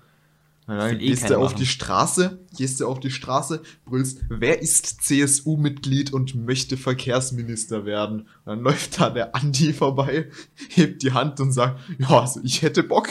[0.70, 1.56] Und dann eh gehst du auf machen.
[1.56, 8.20] die Straße, gehst du auf die Straße, brüllst, wer ist CSU-Mitglied und möchte Verkehrsminister werden?
[8.20, 10.30] Und dann läuft da der Andi vorbei,
[10.68, 13.08] hebt die Hand und sagt, ja, also ich hätte Bock.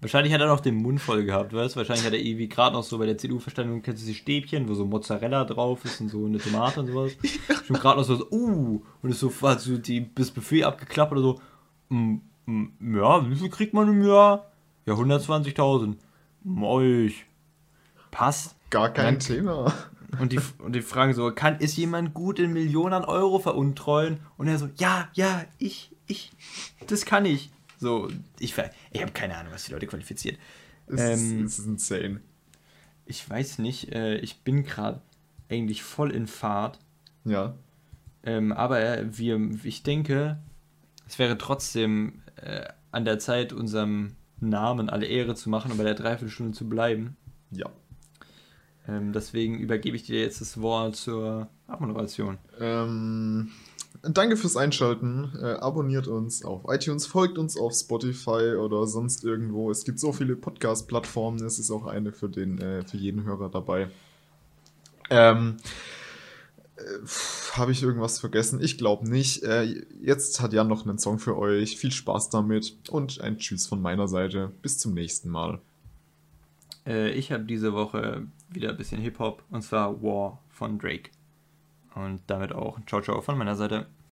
[0.00, 1.78] Wahrscheinlich hat er noch den Mund voll gehabt, weißt du?
[1.78, 4.74] Wahrscheinlich hat er irgendwie gerade noch so bei der CDU-Verständigung, kennst du die Stäbchen, wo
[4.74, 7.16] so Mozzarella drauf ist und so eine Tomate und sowas.
[7.66, 11.10] Schon gerade noch so, so, uh, und ist so, hast du die, das Buffet abgeklappt
[11.10, 11.40] oder so,
[11.88, 14.52] mm, mm, ja, wie viel kriegt man im Jahr?
[14.86, 15.96] Ja, 120.000.
[16.62, 17.26] Euch.
[18.10, 18.56] Passt.
[18.70, 19.74] Gar kein Dann- Thema.
[20.18, 24.18] Und die, und die fragen so, kann, ist jemand gut in Millionen Euro veruntreuen?
[24.36, 26.32] Und er so, ja, ja, ich, ich,
[26.88, 27.50] das kann ich.
[27.78, 28.08] So,
[28.40, 30.36] ich, ver- ich habe keine Ahnung, was die Leute qualifiziert.
[30.88, 32.20] Es, Ähm, ist, es ist insane.
[33.06, 35.00] Ich weiß nicht, äh, ich bin gerade
[35.48, 36.80] eigentlich voll in Fahrt.
[37.24, 37.54] Ja.
[38.24, 40.38] Ähm, aber äh, wir, ich denke,
[41.06, 45.84] es wäre trotzdem äh, an der Zeit, unserem Namen alle Ehre zu machen und bei
[45.84, 47.16] der Dreiviertelstunde zu bleiben.
[47.50, 47.66] Ja.
[48.88, 52.38] Ähm, deswegen übergebe ich dir jetzt das Wort zur Abmoderation.
[52.58, 53.50] Ähm,
[54.02, 55.32] danke fürs Einschalten.
[55.40, 59.70] Äh, abonniert uns auf iTunes, folgt uns auf Spotify oder sonst irgendwo.
[59.70, 61.44] Es gibt so viele Podcast-Plattformen.
[61.44, 63.88] Es ist auch eine für, den, äh, für jeden Hörer dabei.
[65.10, 65.56] Ähm,
[67.52, 68.60] Habe ich irgendwas vergessen?
[68.62, 69.42] Ich glaube nicht.
[69.42, 71.76] Äh, jetzt hat Jan noch einen Song für euch.
[71.76, 74.52] Viel Spaß damit und ein Tschüss von meiner Seite.
[74.62, 75.60] Bis zum nächsten Mal.
[76.86, 81.10] Äh, ich habe diese Woche wieder ein bisschen Hip-Hop und zwar War von Drake.
[81.94, 83.86] Und damit auch Ciao Ciao von meiner Seite.